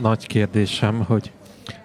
[0.00, 1.32] nagy kérdésem, hogy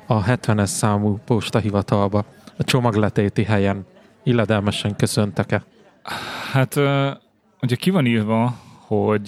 [0.08, 2.26] a 70-es számú postahivatalba
[2.58, 3.86] a csomagletéti helyen
[4.24, 5.64] illedelmesen köszöntek-e?
[6.52, 6.76] Hát
[7.62, 9.26] ugye ki van írva, hogy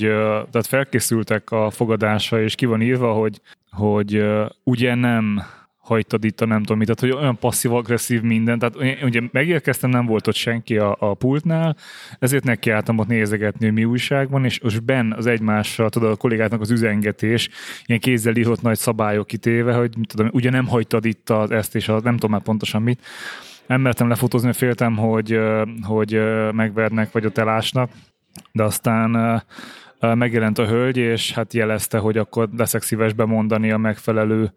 [0.51, 4.23] tehát felkészültek a fogadásra, és ki van írva, hogy, hogy
[4.63, 5.43] ugye nem
[5.87, 10.05] hagytad itt a nem tudom mit, tehát hogy olyan passzív-agresszív minden, tehát ugye megérkeztem, nem
[10.05, 11.75] volt ott senki a, a pultnál,
[12.19, 16.15] ezért nekiálltam ott nézegetni, hogy mi újság van, és most ben az egymással, tudod, a
[16.15, 17.49] kollégáknak az üzengetés,
[17.85, 21.87] ilyen kézzel írott nagy szabályok kitéve, hogy tudom, ugye nem hagytad itt az ezt és
[21.89, 23.01] az, nem tudom már pontosan mit,
[23.67, 25.39] nem mertem lefotózni, féltem, hogy,
[25.81, 27.91] hogy megvernek, vagy ott elásnak,
[28.51, 29.43] de aztán
[29.99, 34.53] megjelent a hölgy, és hát jelezte, hogy akkor leszek szíves bemondani a megfelelő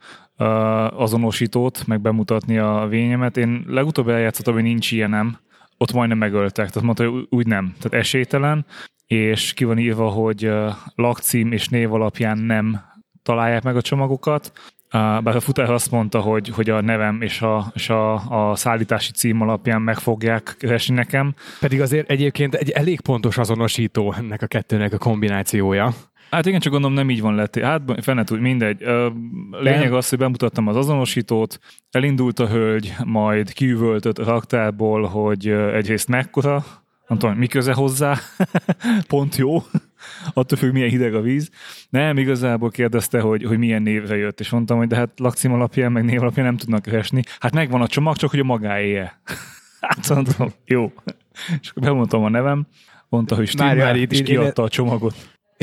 [0.90, 3.36] azonosítót, meg bemutatni a vényemet.
[3.36, 5.38] Én legutóbb eljátszottam, hogy nincs ilyenem,
[5.78, 8.66] ott majdnem megöltek, tehát mondta, hogy úgy nem, tehát esélytelen,
[9.06, 10.52] és ki van írva, hogy
[10.94, 12.80] lakcím és név alapján nem
[13.22, 14.52] találják meg a csomagokat,
[14.90, 18.14] bár a futár azt mondta, hogy, hogy a nevem és, a, és a,
[18.50, 21.34] a szállítási cím alapján meg fogják keresni nekem.
[21.60, 25.92] Pedig azért egyébként egy elég pontos azonosító ennek a kettőnek a kombinációja.
[26.30, 27.58] Hát igen, csak gondolom nem így van lett.
[27.58, 28.84] Hát fene tud, mindegy.
[29.50, 31.58] Lényeg az, hogy bemutattam az azonosítót,
[31.90, 36.64] elindult a hölgy, majd kiüvöltött a raktárból, hogy egyrészt mekkora,
[37.06, 38.18] nem tudom, mi köze hozzá,
[39.08, 39.62] pont jó,
[40.32, 41.50] attól függ, milyen hideg a víz.
[41.88, 45.92] Nem, igazából kérdezte, hogy, hogy milyen névre jött, és mondtam, hogy de hát lakcím alapján,
[45.92, 47.22] meg név alapján nem tudnak esni.
[47.40, 49.20] Hát megvan a csomag, csak hogy a magáéje.
[49.80, 50.92] hát mondtam, jó.
[51.60, 52.66] És akkor bemondtam a nevem,
[53.08, 55.14] mondta, hogy stimmel, és kiadta a csomagot.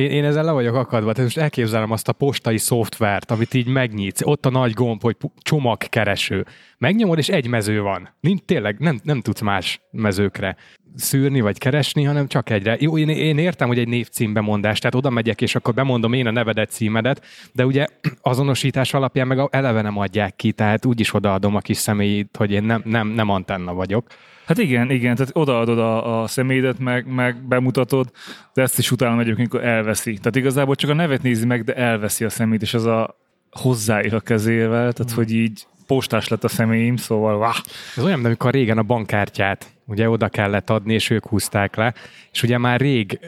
[0.01, 3.67] Én, én ezzel le vagyok akadva, tehát most elképzelem azt a postai szoftvert, amit így
[3.67, 6.45] megnyitsz, ott a nagy gomb, hogy csomagkereső.
[6.77, 8.09] Megnyomod, és egy mező van.
[8.19, 10.55] Nincs, tényleg nem, nem tudsz más mezőkre
[10.95, 12.77] szűrni vagy keresni, hanem csak egyre.
[12.79, 16.31] Jó, én, én értem, hogy egy névcímbemondás, tehát oda megyek, és akkor bemondom én a
[16.31, 17.87] nevedet, címedet, de ugye
[18.21, 22.63] azonosítás alapján meg eleve nem adják ki, tehát úgyis odaadom a kis személyt, hogy én
[22.63, 24.07] nem, nem, nem antenna vagyok.
[24.47, 28.11] Hát igen, igen, tehát odaadod a, a személyedet, meg, meg bemutatod,
[28.53, 30.13] de ezt is utána egyébként elveszi.
[30.13, 33.17] Tehát igazából csak a nevet nézi meg, de elveszi a szemét, és az a
[33.51, 37.51] hozzáír a kezével, tehát hogy így postás lett a személyim, szóval vá.
[37.95, 41.93] Ez olyan, mint amikor régen a bankkártyát ugye oda kellett adni, és ők húzták le,
[42.31, 43.19] és ugye már rég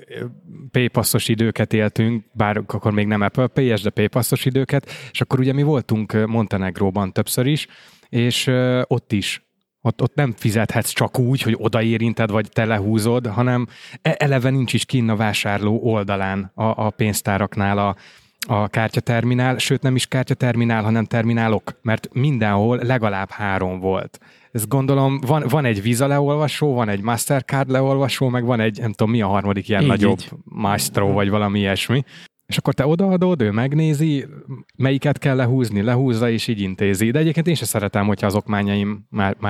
[0.72, 5.54] paypasszos időket éltünk, bár akkor még nem Apple pay de paypasszos időket, és akkor ugye
[5.54, 7.68] mi voltunk Montenegróban többször is,
[8.10, 8.52] és
[8.88, 9.49] ott is
[9.82, 13.68] ott, ott nem fizethetsz csak úgy, hogy odaérinted, vagy te lehúzod, hanem
[14.02, 17.96] e, eleve nincs is kinn a vásárló oldalán a, a pénztáraknál a,
[18.48, 24.20] a kártyaterminál, sőt nem is kártyaterminál, hanem terminálok, mert mindenhol legalább három volt.
[24.52, 28.92] Ez gondolom, van, van egy Visa leolvasó, van egy Mastercard leolvasó, meg van egy, nem
[28.92, 30.30] tudom, mi a harmadik ilyen így, nagyobb így.
[30.44, 32.04] Maestro, vagy valami ilyesmi.
[32.50, 34.26] És akkor te odaadod, ő megnézi,
[34.76, 37.12] melyiket kell lehúzni, lehúzza, és így intézi.
[37.12, 39.08] De egyébként én sem szeretem, hogyha az okmányaim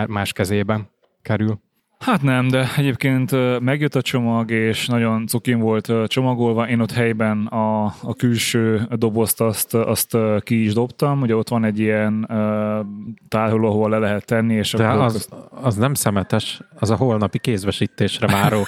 [0.08, 0.90] más kezében
[1.22, 1.60] kerül.
[2.00, 6.70] Hát nem, de egyébként megjött a csomag, és nagyon cukin volt csomagolva.
[6.70, 11.22] Én ott helyben a, a külső dobozt azt, azt ki is dobtam.
[11.22, 12.86] Ugye ott van egy ilyen uh,
[13.28, 14.54] tároló, ahol le lehet tenni.
[14.54, 18.66] És de akkor az, az nem szemetes, az a holnapi kézvesítésre váró.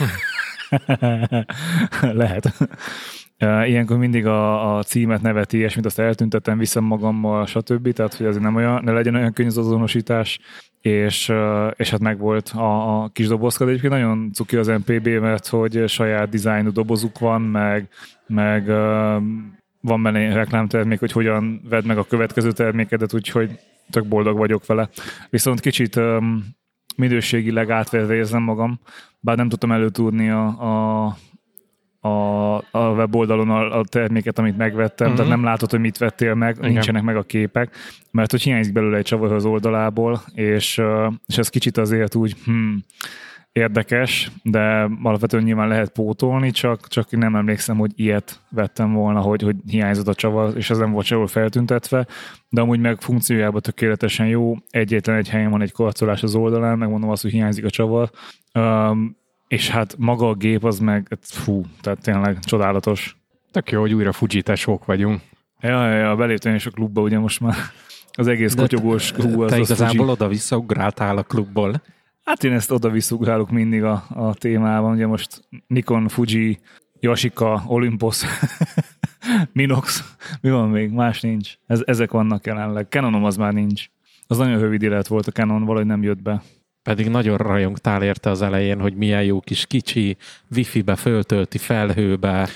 [2.22, 2.54] lehet.
[3.42, 7.94] Ilyenkor mindig a, a címet, nevet, ilyesmit, azt eltüntettem, viszem magammal, stb.
[7.94, 10.40] Tehát, hogy azért nem olyan, ne legyen olyan könnyű az azonosítás,
[10.82, 11.34] és,
[11.76, 15.84] és hát megvolt a, a kis dobozka, de egyébként nagyon cuki az MPB, mert hogy
[15.88, 17.88] saját dizájnú dobozuk van, meg,
[18.28, 18.66] meg
[19.82, 23.60] van benne reklámtermék, hogy hogyan vedd meg a következő termékedet, úgyhogy
[23.90, 24.90] tök boldog vagyok vele.
[25.30, 26.00] Viszont kicsit
[26.96, 28.80] minőségileg átverve érzem magam,
[29.20, 31.18] bár nem tudtam előtúrni a, a
[32.02, 35.22] a, a weboldalon a, a terméket, amit megvettem, uh-huh.
[35.22, 36.72] tehát nem látod, hogy mit vettél meg, Igen.
[36.72, 37.76] nincsenek meg a képek,
[38.12, 40.82] mert hogy hiányzik belőle egy csavar az oldalából, és,
[41.28, 42.84] és ez kicsit azért úgy hmm,
[43.52, 49.42] érdekes, de alapvetően nyilván lehet pótolni, csak, csak nem emlékszem, hogy ilyet vettem volna, hogy,
[49.42, 52.08] hogy hiányzott a csavar, és ez nem volt sehol feltüntetve,
[52.50, 57.10] de amúgy meg funkciójában tökéletesen jó, egyetlen egy helyen van egy karcolás az oldalán, megmondom
[57.10, 58.10] azt, hogy hiányzik a csavar,
[58.54, 59.20] um,
[59.52, 63.18] és hát maga a gép az meg, fú, tehát tényleg csodálatos.
[63.52, 64.44] Tök jó, hogy újra fuji
[64.86, 65.22] vagyunk.
[65.60, 67.56] Ja, ja, ja, beléptem is a klubba, ugye most már
[68.12, 71.82] az egész De kotyogós klub az Te igazából oda-visszaugráltál a klubból.
[72.24, 76.60] Hát én ezt oda-visszaugrálok mindig a, a témában, ugye most Nikon, Fuji,
[77.00, 78.24] Yashica, Olympus,
[79.54, 80.92] Minox, mi van még?
[80.92, 81.54] Más nincs.
[81.68, 82.88] Ez, ezek vannak jelenleg.
[82.90, 83.86] Canonom az már nincs.
[84.28, 86.42] Az nagyon rövid élet volt a Canon, valahogy nem jött be.
[86.84, 90.18] Pedig nagyon rajongtál érte az elején, hogy milyen jó kis kicsi,
[90.56, 92.50] wifi-be föltölti felhőbe.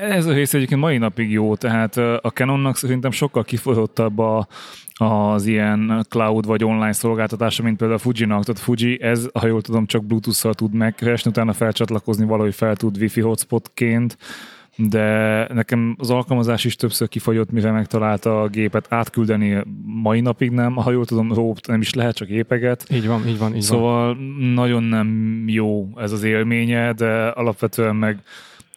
[0.00, 4.46] Ez a rész egyébként mai napig jó, tehát a Canonnak szerintem sokkal kifolyottabb a,
[4.94, 8.44] az ilyen cloud vagy online szolgáltatása, mint például a Fuji-nak.
[8.44, 12.96] Tehát Fuji, ez, ha jól tudom, csak Bluetooth-szal tud megkeresni, utána felcsatlakozni valahogy fel tud
[12.96, 14.16] Wi-Fi hotspotként,
[14.76, 20.74] de nekem az alkalmazás is többször kifogyott, mivel megtalálta a gépet átküldeni mai napig nem,
[20.74, 22.86] ha jól tudom, rópt nem is lehet, csak épeget.
[22.90, 24.22] Így van, így van, így szóval van.
[24.54, 28.22] nagyon nem jó ez az élménye, de alapvetően meg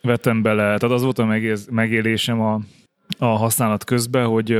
[0.01, 1.37] vettem bele, tehát az volt a
[1.71, 2.59] megélésem a,
[3.17, 4.59] a használat közben, hogy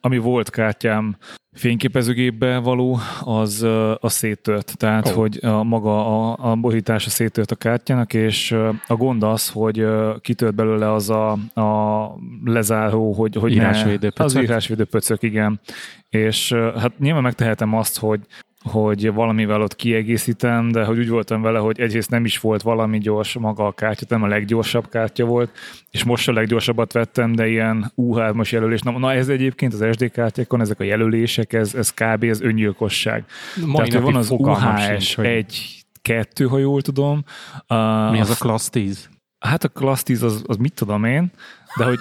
[0.00, 1.16] ami volt kártyám
[1.52, 3.66] fényképezőgépbe való, az,
[4.00, 4.76] az széttört.
[4.76, 5.14] Tehát, oh.
[5.14, 8.52] hogy a maga a, a borítása széttört a kártyának, és
[8.86, 9.86] a gond az, hogy
[10.20, 12.14] kitört belőle az a, a
[12.44, 15.60] lezáró, hogy, hogy írásvédő ne, az írásvédő pöcök, igen.
[16.08, 18.20] És hát nyilván megtehetem azt, hogy
[18.64, 22.98] hogy valamivel ott kiegészítem, de hogy úgy voltam vele, hogy egyrészt nem is volt valami
[22.98, 25.50] gyors maga a kártya, nem a leggyorsabb kártya volt,
[25.90, 28.80] és most a leggyorsabbat vettem, de ilyen U3-as jelölés.
[28.80, 32.24] Na, na ez egyébként az SD kártyákon, ezek a jelölések, ez, ez kb.
[32.24, 33.24] ez öngyilkosság.
[33.66, 35.26] Mai Tehát van az UHS hogy...
[35.26, 37.24] egy, kettő, ha jól tudom.
[37.68, 39.08] Uh, Mi az a Class 10?
[39.38, 41.30] Hát a Class 10 az, az mit tudom én,
[41.76, 41.98] de, hogy,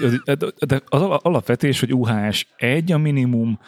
[0.67, 3.59] de az alapvetés, hogy UHS 1 a minimum,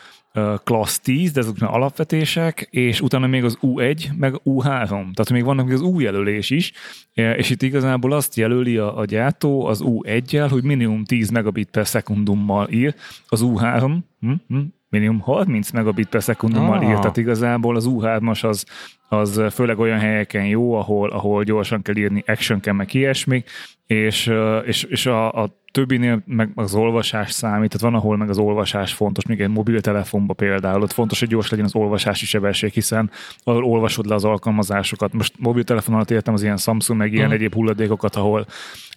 [0.63, 4.87] Class 10, de ezek alapvetések, és utána még az U1, meg U3.
[4.87, 6.71] Tehát még vannak még az U jelölés is,
[7.13, 11.87] és itt igazából azt jelöli a, a gyártó az U1-jel, hogy minimum 10 megabit per
[11.87, 12.95] szekundummal ír,
[13.27, 14.59] az U3 hm, hm,
[14.89, 16.89] minimum 30 megabit per szekundummal ah.
[16.89, 18.65] ír, tehát igazából az U3-as az,
[19.11, 23.43] az főleg olyan helyeken jó, ahol, ahol gyorsan kell írni action kell meg ilyesmi,
[23.87, 24.31] és,
[24.65, 28.93] és, és a, a többinél meg az olvasás számít, tehát van, ahol meg az olvasás
[28.93, 33.11] fontos, még egy mobiltelefonban például, ott fontos, hogy gyors legyen az olvasási sebesség, hiszen
[33.43, 35.13] ahol olvasod le az alkalmazásokat.
[35.13, 37.39] Most mobiltelefon alatt értem az ilyen Samsung, meg ilyen uh-huh.
[37.39, 38.45] egyéb hulladékokat, ahol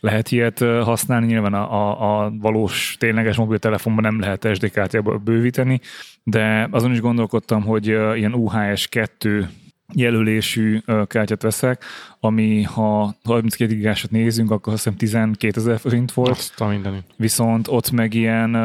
[0.00, 5.80] lehet ilyet használni, nyilván a, a, a valós, tényleges mobiltelefonban nem lehet SD kártyába bővíteni,
[6.22, 9.48] de azon is gondolkodtam, hogy ilyen UHS 2
[9.92, 11.84] jelölésű kártyát veszek,
[12.20, 16.30] ami ha 32 gigásot nézünk, akkor azt hiszem 12 ezer forint volt.
[16.30, 17.04] Azt a mindenit.
[17.16, 18.56] Viszont ott meg ilyen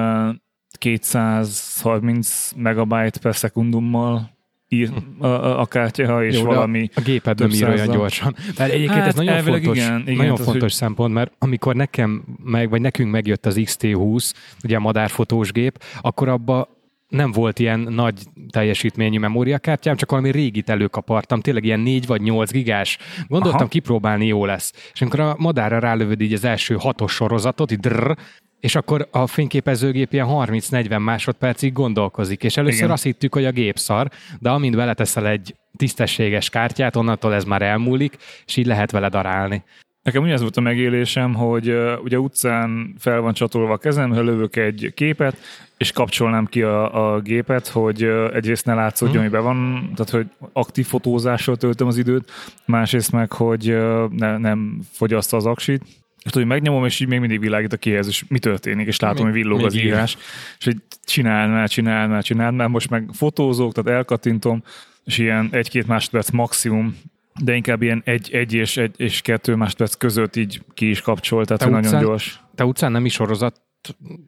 [0.78, 4.38] 230 megabyte per szekundummal
[4.70, 5.24] ír hm.
[5.24, 6.90] a, a kártya, és Jó, valami...
[6.96, 8.36] A, a géped nem ír olyan gyorsan.
[8.58, 10.72] Mert egyébként hát, ez nagyon fontos, igen, igen, nagyon fontos hogy...
[10.72, 14.32] szempont, mert amikor nekem meg, vagy nekünk megjött az XT20,
[14.64, 16.79] ugye a madárfotós gép, akkor abba
[17.10, 22.52] nem volt ilyen nagy teljesítményű memóriakártyám, csak valami régit előkapartam, tényleg ilyen 4 vagy 8
[22.52, 22.98] gigás.
[23.28, 23.70] Gondoltam, Aha.
[23.70, 24.74] kipróbálni jó lesz.
[24.94, 28.18] És amikor a madára rálövöd így az első hatos sorozatot, így drrr,
[28.60, 32.92] és akkor a fényképezőgép ilyen 30-40 másodpercig gondolkozik, és először Igen.
[32.92, 34.10] azt hittük, hogy a gép szar,
[34.40, 39.64] de amint beleteszel egy tisztességes kártyát, onnantól ez már elmúlik, és így lehet vele darálni.
[40.04, 44.56] Nekem ugyanaz volt a megélésem, hogy uh, ugye utcán fel van csatolva a kezem, lövök
[44.56, 45.38] egy képet,
[45.78, 49.24] és kapcsolnám ki a, a gépet, hogy uh, egyrészt ne látszódjon, hmm.
[49.24, 52.32] hogy be van, tehát hogy aktív fotózással töltöm az időt,
[52.66, 55.84] másrészt meg, hogy uh, ne, nem fogyaszta az aksit,
[56.24, 59.26] és hogy megnyomom, és így még mindig világít a kihez, és mi történik, és látom,
[59.26, 60.18] hogy villog az írás,
[60.60, 64.64] és hogy csináld már, csináld már, csináld már, most meg fotózok, tehát elkattintom,
[65.06, 66.98] és ilyen egy-két másodperc maximum
[67.44, 71.46] de inkább ilyen egy, egy és, egy és kettő másodperc között így ki is kapcsol,
[71.46, 72.42] tehát te utcán, nagyon gyors.
[72.56, 73.62] Te utcán nem is sorozat,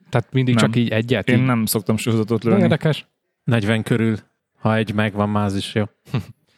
[0.10, 0.64] tehát mindig nem.
[0.64, 1.30] csak így egyet?
[1.30, 1.46] Én így?
[1.46, 2.62] nem szoktam sorozatot lőni.
[2.62, 3.06] Érdekes.
[3.44, 4.18] 40 körül,
[4.60, 5.84] ha egy megvan, már az is jó.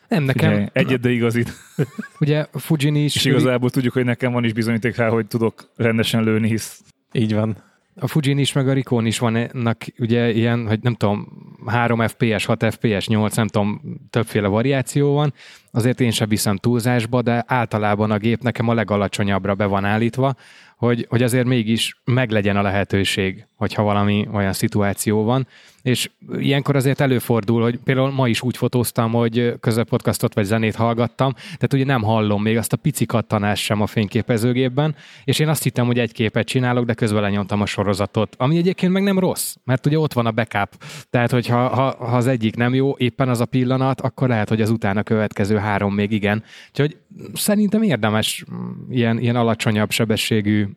[0.07, 0.53] Nem, nekem...
[0.53, 1.53] Ugye, egyet, de igazit.
[2.19, 3.15] Ugye Fujin is...
[3.15, 6.81] És igazából tudjuk, hogy nekem van is bizonyíték rá, hogy tudok rendesen lőni, hisz...
[7.11, 7.57] Így van
[7.95, 11.27] a Fujin is, meg a Rikon is vannak ugye ilyen, hogy nem tudom,
[11.65, 15.33] 3 FPS, 6 FPS, 8, nem tudom, többféle variáció van.
[15.71, 20.35] Azért én sem viszem túlzásba, de általában a gép nekem a legalacsonyabbra be van állítva,
[20.83, 25.47] hogy, hogy azért mégis meglegyen a lehetőség, hogyha valami olyan szituáció van.
[25.81, 31.33] És ilyenkor azért előfordul, hogy például ma is úgy fotóztam, hogy közöppodcastot vagy zenét hallgattam,
[31.33, 35.63] tehát ugye nem hallom még azt a pici kattanást sem a fényképezőgépben, és én azt
[35.63, 39.55] hittem, hogy egy képet csinálok, de közben lenyomtam a sorozatot, ami egyébként meg nem rossz,
[39.63, 40.69] mert ugye ott van a backup,
[41.09, 44.61] tehát hogyha ha, ha az egyik nem jó, éppen az a pillanat, akkor lehet, hogy
[44.61, 46.43] az utána következő három még igen.
[46.69, 46.97] Úgyhogy
[47.33, 48.43] szerintem érdemes
[48.89, 50.67] ilyen, ilyen alacsonyabb sebességű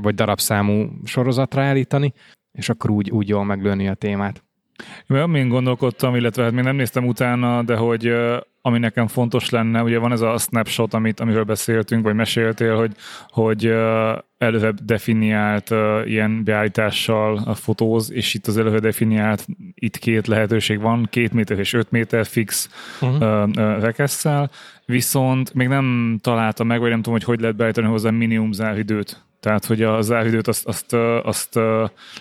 [0.00, 2.12] vagy darabszámú sorozatra állítani,
[2.52, 4.44] és akkor úgy, úgy jól meglőni a témát.
[5.34, 8.12] Én gondolkodtam, illetve hát még nem néztem utána, de hogy
[8.62, 12.92] ami nekem fontos lenne, ugye van ez a snapshot, amit, amiről beszéltünk, vagy meséltél, hogy,
[13.28, 13.66] hogy
[14.38, 15.70] előbb definiált
[16.04, 21.72] ilyen beállítással fotóz, és itt az előbb definiált, itt két lehetőség van, két méter és
[21.72, 22.68] öt méter fix
[23.00, 23.80] uh-huh.
[23.80, 24.50] rekesszel,
[24.86, 29.24] viszont még nem találtam meg, vagy nem tudom, hogy hogy lehet beállítani hozzá minimum záridőt
[29.40, 31.60] Tehát, hogy a záridőt azt, azt, azt, azt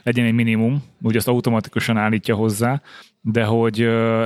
[0.03, 2.81] legyen egy minimum, úgy azt automatikusan állítja hozzá,
[3.21, 3.77] de hogy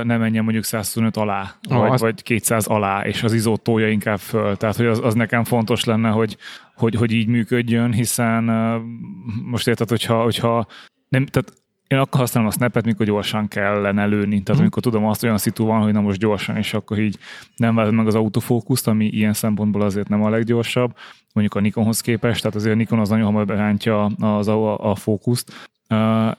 [0.04, 2.02] ne menjen mondjuk 125 alá, oh, vagy, azt...
[2.02, 4.56] vagy 200 alá, és az izót tolja inkább föl.
[4.56, 6.36] Tehát, hogy az, az nekem fontos lenne, hogy,
[6.74, 8.44] hogy, hogy így működjön, hiszen
[9.44, 10.66] most érted, hogyha, hogyha
[11.08, 11.52] nem, tehát
[11.94, 14.28] én akkor használom a snapet, mikor gyorsan kellene lőni.
[14.28, 14.60] Tehát hmm.
[14.60, 17.18] amikor tudom azt, olyan szitu van, hogy na most gyorsan, és akkor így
[17.56, 20.96] nem váltod meg az autofókuszt, ami ilyen szempontból azért nem a leggyorsabb,
[21.32, 24.94] mondjuk a Nikonhoz képest, tehát azért a Nikon az nagyon hamar berántja az a, a
[24.94, 25.52] fókuszt.
[25.88, 26.32] Uh,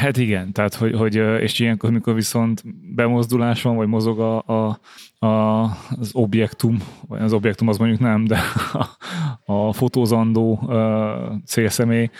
[0.00, 2.62] Hát igen, tehát hogy, hogy és ilyenkor, mikor viszont
[2.94, 4.78] bemozdulás van, vagy mozog a, a,
[5.26, 5.62] a,
[6.00, 6.78] az objektum,
[7.08, 8.38] vagy az objektum az mondjuk nem, de
[8.72, 8.86] a,
[9.52, 12.10] a fotózandó a célszemély,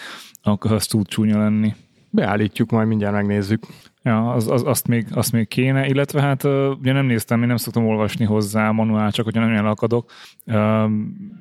[0.43, 1.75] akkor az tud csúnya lenni.
[2.11, 3.67] Beállítjuk, majd mindjárt megnézzük.
[4.03, 6.45] Ja, az, az, azt, még, azt még kéne, illetve hát
[6.81, 10.11] ugye nem néztem, én nem szoktam olvasni hozzá manuál, csak hogyha nem elakadok.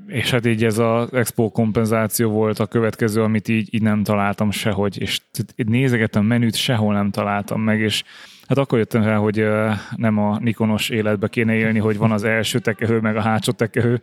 [0.08, 4.52] És hát így ez az expo kompenzáció volt a következő, amit így, így nem találtam
[4.52, 5.22] sehogy, és
[5.56, 8.04] nézegettem menüt, sehol nem találtam meg, és
[8.50, 9.48] Hát akkor jöttem rá, hogy
[9.96, 14.02] nem a Nikonos életbe kéne élni, hogy van az első tekehő, meg a hátsó tekehő,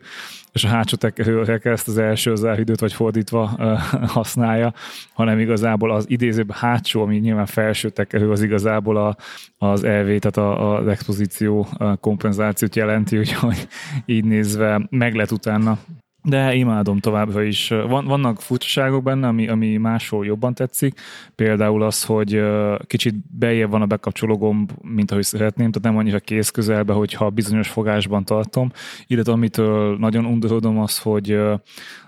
[0.53, 3.47] és a hátsó tekehő ezt az első záridőt, vagy fordítva
[4.17, 4.73] használja,
[5.13, 9.17] hanem igazából az idézőbb hátsó, ami nyilván felső tekehő, az igazából a,
[9.59, 11.69] az EV, tehát a, az expozíció
[12.01, 13.69] kompenzációt jelenti, úgyhogy
[14.05, 15.79] így nézve meg lett utána
[16.27, 17.69] de imádom továbbra is.
[17.69, 21.01] Van, vannak furcsaságok benne, ami, ami máshol jobban tetszik.
[21.35, 22.43] Például az, hogy
[22.87, 27.31] kicsit beljebb van a bekapcsoló gomb, mint ahogy szeretném, tehát nem annyira kész közelbe, hogyha
[27.31, 28.73] bizonyos fogásban tartom.
[29.07, 31.39] Illetve amitől nagyon undorodom az, hogy,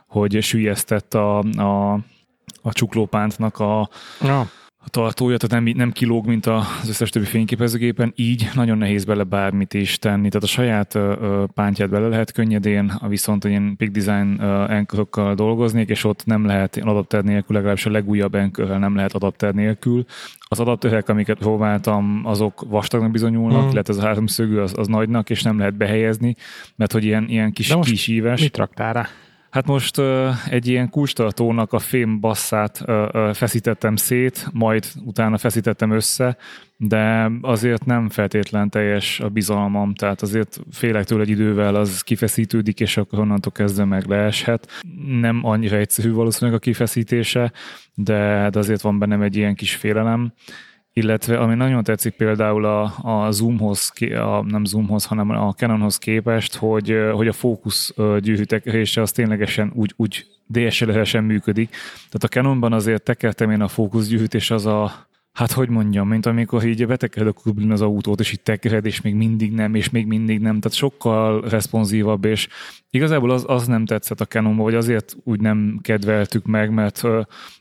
[0.07, 1.93] hogy sűjesztett a, a,
[2.63, 3.89] a csuklópántnak a,
[4.23, 4.47] ja
[4.85, 9.23] a tartója, tehát nem, nem kilóg, mint az összes többi fényképezőgépen, így nagyon nehéz bele
[9.23, 10.29] bármit is tenni.
[10.29, 16.05] Tehát a saját ö, pántját bele lehet könnyedén, viszont ilyen Peak Design enkörökkel dolgoznék, és
[16.05, 20.05] ott nem lehet adapter nélkül, legalábbis a legújabb enkörrel nem lehet adapter nélkül.
[20.41, 23.71] Az adapterek, amiket próbáltam, azok vastagnak bizonyulnak, mm.
[23.71, 26.35] illetve ez a háromszögű az, az nagynak, és nem lehet behelyezni,
[26.77, 28.41] mert hogy ilyen, ilyen kis, kis íves.
[28.41, 29.09] Mit raktál rá?
[29.51, 35.39] Hát most uh, egy ilyen kulcstartónak a fém basszát uh, uh, feszítettem szét, majd utána
[35.39, 36.37] feszítettem össze,
[36.77, 42.81] de azért nem feltétlen teljes a bizalmam, tehát azért félek tőle egy idővel az kifeszítődik,
[42.81, 44.69] és akkor onnantól kezdve meg leeshet.
[45.21, 47.53] Nem annyira egyszerű valószínűleg a kifeszítése,
[47.95, 50.33] de, de azért van bennem egy ilyen kis félelem
[50.99, 56.57] illetve ami nagyon tetszik például a, a Zoomhoz, a, nem Zoomhoz, hanem a Canonhoz képest,
[56.57, 61.69] hogy, hogy a fókusz gyűjtése az ténylegesen úgy, úgy DSLR-esen működik.
[61.95, 65.08] Tehát a Canonban azért tekertem én a fókuszgyűjtés az a
[65.39, 69.01] Hát hogy mondjam, mint amikor így betekered a kublin az autót, és így tekered, és
[69.01, 70.61] még mindig nem, és még mindig nem.
[70.61, 72.49] Tehát sokkal responsívabb, és
[72.91, 77.03] igazából az, az nem tetszett a Canonba, vagy azért úgy nem kedveltük meg, mert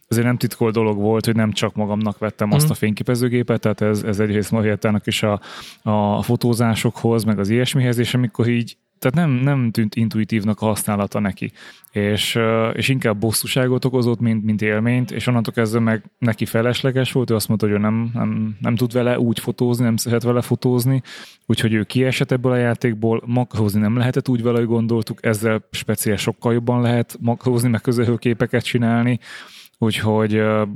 [0.07, 2.71] azért nem titkol dolog volt, hogy nem csak magamnak vettem azt mm.
[2.71, 5.41] a fényképezőgépet, tehát ez, ez egyrészt Mariettának is a,
[5.81, 11.19] a fotózásokhoz, meg az ilyesmihez, és amikor így tehát nem, nem tűnt intuitívnak a használata
[11.19, 11.51] neki,
[11.91, 12.39] és,
[12.73, 17.35] és inkább bosszúságot okozott, mint, mint élményt, és onnantól kezdve meg neki felesleges volt, ő
[17.35, 21.01] azt mondta, hogy ő nem, nem, nem tud vele úgy fotózni, nem szeret vele fotózni,
[21.45, 26.21] úgyhogy ő kiesett ebből a játékból, makrózni nem lehetett úgy vele, hogy gondoltuk, ezzel speciális
[26.21, 29.19] sokkal jobban lehet makrózni, meg közelhőképeket csinálni,
[29.79, 30.67] Úgyhogy uh,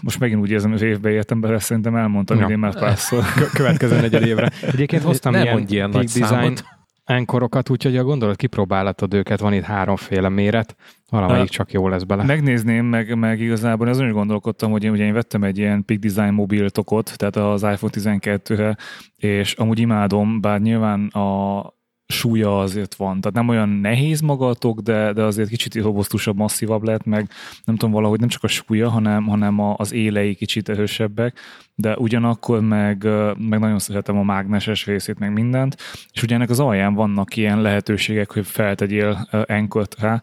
[0.00, 3.24] most megint úgy érzem, hogy évbe értem bele, szerintem elmondtam, hogy én már párszor.
[3.52, 4.50] Következő negyed évre.
[4.62, 6.64] Egyébként hoztam ne ilyen, ilyen nagy design számot.
[7.08, 10.76] Enkorokat, úgyhogy a gondolat kipróbálatod őket, van itt háromféle méret,
[11.10, 12.24] valamelyik uh, csak jó lesz bele.
[12.24, 16.00] Megnézném, meg, meg igazából azon is gondolkodtam, hogy én, ugye én vettem egy ilyen Peak
[16.00, 18.76] Design mobil tokot, tehát az iPhone 12-re,
[19.16, 21.77] és amúgy imádom, bár nyilván a
[22.12, 23.20] súlya azért van.
[23.20, 27.30] Tehát nem olyan nehéz magatok, de, de azért kicsit robosztusabb, masszívabb lett, meg
[27.64, 31.38] nem tudom, valahogy nem csak a súlya, hanem, hanem az élei kicsit erősebbek,
[31.74, 33.06] de ugyanakkor meg,
[33.38, 35.76] meg nagyon szeretem a mágneses részét, meg mindent,
[36.12, 40.22] és ugye ennek az alján vannak ilyen lehetőségek, hogy feltegyél enkot rá.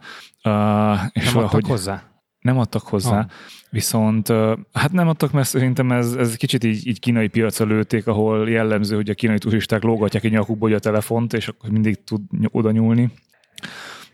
[1.11, 2.14] És nem valahogy, hozzá?
[2.45, 3.25] Nem adtak hozzá, ah.
[3.69, 4.27] viszont
[4.73, 8.95] hát nem adtak, mert szerintem ez, ez kicsit így, így kínai piacra lőtték, ahol jellemző,
[8.95, 12.21] hogy a kínai turisták lógatják egy nyakukból a telefont, és akkor mindig tud
[12.51, 13.11] oda nyúlni.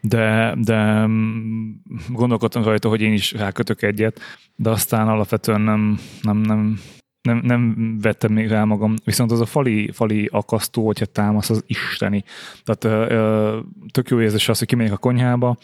[0.02, 1.72] De, de mm,
[2.10, 4.20] gondolkodtam rajta, hogy én is rákötök egyet,
[4.56, 6.80] de aztán alapvetően nem, nem, nem,
[7.22, 11.64] nem, nem vettem még rá magam, viszont az a fali, fali akasztó, hogyha támasz, az
[11.68, 12.24] isteni.
[12.64, 13.60] Tehát ö, ö,
[13.92, 15.58] tök jó érzés az, hogy kimegyek a konyhába,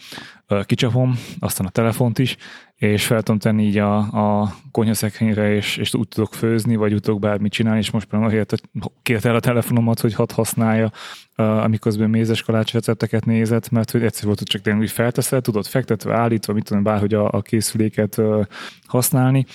[0.46, 2.36] ö, kicsapom, aztán a telefont is,
[2.74, 7.00] és fel tudom tenni így a, a konyhaszekrényre, és, és úgy tudok főzni, vagy úgy
[7.00, 8.54] tudok bármit csinálni, és most például azért,
[9.02, 10.92] kért el a telefonomat, hogy hadd használja,
[11.34, 15.66] amiközben mézes kalács recepteket nézett, mert hogy egyszer volt, hogy csak tényleg úgy felteszel, tudod
[15.66, 18.20] fektetve, állítva, mit tudom, bárhogy a, a készüléket
[18.86, 19.46] használni,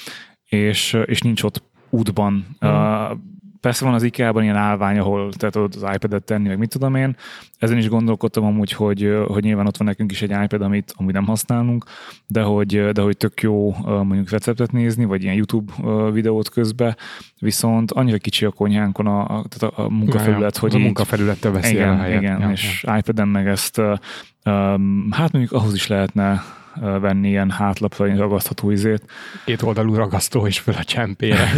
[0.44, 1.64] és, és nincs ott
[1.94, 2.46] útban.
[2.66, 2.70] Mm.
[2.70, 3.18] Uh,
[3.64, 6.96] persze van az IKEA-ban ilyen állvány, ahol te tudod az iPad-et tenni, meg mit tudom
[6.96, 7.16] én.
[7.58, 11.14] Ezen is gondolkodtam amúgy, hogy, hogy nyilván ott van nekünk is egy iPad, amit amúgy
[11.14, 11.86] nem használunk,
[12.28, 15.74] de hogy, de hogy tök jó mondjuk receptet nézni, vagy ilyen YouTube
[16.12, 16.96] videót közbe,
[17.40, 21.74] viszont annyira kicsi a konyhánkon a, a, tehát a munkafelület, ja, hogy a munkafelülettel veszi
[21.74, 22.22] igen, el a helyet.
[22.22, 22.98] Igen, ja, és ja.
[22.98, 26.44] iPad-en meg ezt um, hát mondjuk ahhoz is lehetne
[26.82, 29.06] venni ilyen hátlapra ragasztható izét.
[29.46, 31.44] Két oldalú ragasztó is föl a csempére.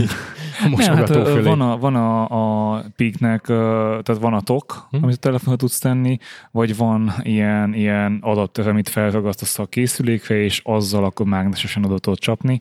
[0.78, 1.42] a hát, fölé.
[1.42, 5.04] Van a, van a, a peaknek, tehát van a tok, hm?
[5.04, 6.18] amit a telefonra tudsz tenni,
[6.52, 12.60] vagy van ilyen, ilyen adapter, amit felragasztasz a készülékre, és azzal akkor mágnesesen adatot csapni.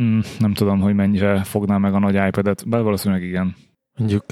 [0.00, 3.56] Mm, nem tudom, hogy mennyire fogná meg a nagy iPad-et, bár valószínűleg igen.
[3.98, 4.24] Mondjuk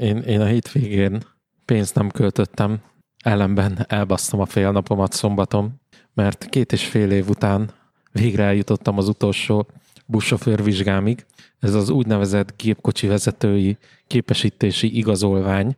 [0.00, 1.22] én, én a hétvégén
[1.64, 2.80] pénzt nem költöttem,
[3.24, 5.80] ellenben elbasztam a fél napomat szombaton,
[6.16, 7.70] mert két és fél év után
[8.12, 9.66] végre eljutottam az utolsó
[10.06, 11.26] buszsofőr vizsgámig.
[11.58, 15.76] Ez az úgynevezett gépkocsi vezetői képesítési igazolvány,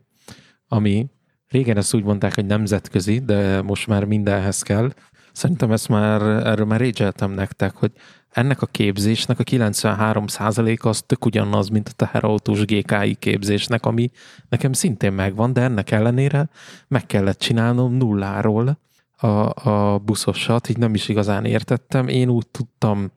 [0.67, 1.07] ami
[1.47, 4.93] régen ezt úgy mondták, hogy nemzetközi, de most már mindenhez kell.
[5.31, 7.91] Szerintem ezt már, erről már régyeltem nektek, hogy
[8.29, 14.11] ennek a képzésnek a 93%-a az tök ugyanaz, mint a teherautós GKI képzésnek, ami
[14.49, 16.49] nekem szintén megvan, de ennek ellenére
[16.87, 18.77] meg kellett csinálnom nulláról,
[19.19, 22.07] a, a buszosat, így nem is igazán értettem.
[22.07, 23.11] Én úgy tudtam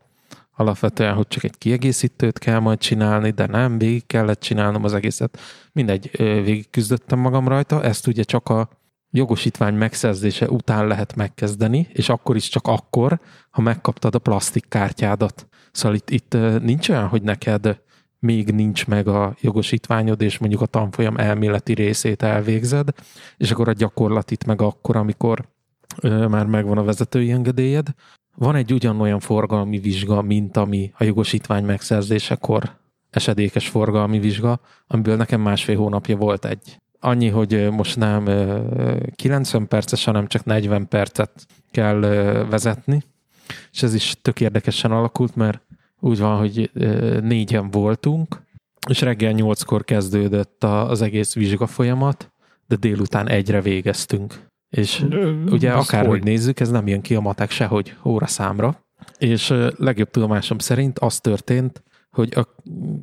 [0.56, 5.38] alapvetően, hogy csak egy kiegészítőt kell majd csinálni, de nem, végig kellett csinálnom az egészet.
[5.72, 8.68] Mindegy, végig küzdöttem magam rajta, ezt ugye csak a
[9.10, 15.46] jogosítvány megszerzése után lehet megkezdeni, és akkor is csak akkor, ha megkaptad a plastikkártyádat.
[15.72, 17.80] Szóval itt, itt nincs olyan, hogy neked
[18.18, 22.88] még nincs meg a jogosítványod, és mondjuk a tanfolyam elméleti részét elvégzed,
[23.36, 25.48] és akkor a gyakorlatit meg akkor, amikor
[26.28, 27.86] már megvan a vezetői engedélyed.
[28.36, 35.40] Van egy ugyanolyan forgalmi vizsga, mint ami a jogosítvány megszerzésekor esedékes forgalmi vizsga, amiből nekem
[35.40, 36.76] másfél hónapja volt egy.
[37.00, 38.24] Annyi, hogy most nem
[39.14, 42.00] 90 perces, hanem csak 40 percet kell
[42.50, 43.02] vezetni,
[43.72, 45.60] és ez is tök érdekesen alakult, mert
[46.00, 46.70] úgy van, hogy
[47.22, 48.42] négyen voltunk,
[48.88, 52.32] és reggel nyolckor kezdődött az egész vizsga folyamat,
[52.66, 54.50] de délután egyre végeztünk.
[54.76, 55.04] És
[55.46, 58.84] ugye akárhogy nézzük, ez nem jön ki a matek sehogy óra számra.
[59.18, 62.46] És legjobb tudomásom szerint az történt, hogy a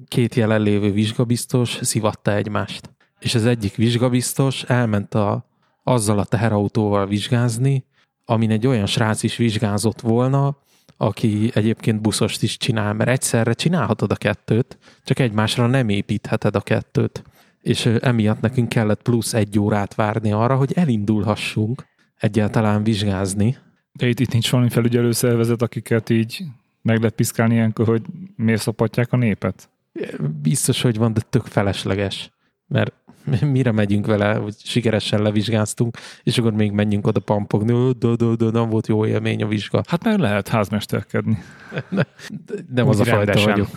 [0.07, 2.89] két jelenlévő vizsgabiztos szivatta egymást.
[3.19, 5.45] És az egyik vizsgabiztos elment a,
[5.83, 7.85] azzal a teherautóval vizsgázni,
[8.25, 10.57] amin egy olyan srác is vizsgázott volna,
[10.97, 16.61] aki egyébként buszost is csinál, mert egyszerre csinálhatod a kettőt, csak egymásra nem építheted a
[16.61, 17.23] kettőt
[17.61, 21.85] és emiatt nekünk kellett plusz egy órát várni arra, hogy elindulhassunk
[22.19, 23.57] egyáltalán vizsgázni.
[23.91, 26.43] De itt, itt nincs valami felügyelő szervezet, akiket így
[26.81, 28.01] meg lehet piszkálni ilyenkor, hogy
[28.35, 29.69] miért szopatják a népet?
[30.41, 32.31] Biztos, hogy van, de tök felesleges.
[32.67, 32.93] Mert
[33.41, 38.49] mire megyünk vele, hogy sikeresen levizsgáztunk, és akkor még menjünk oda pampogni, de, de, de
[38.51, 39.83] nem volt jó élmény a vizsga.
[39.87, 41.37] Hát meg lehet házmesterkedni.
[41.89, 42.01] Ne,
[42.73, 43.69] nem Úgy az a fajta vagyok.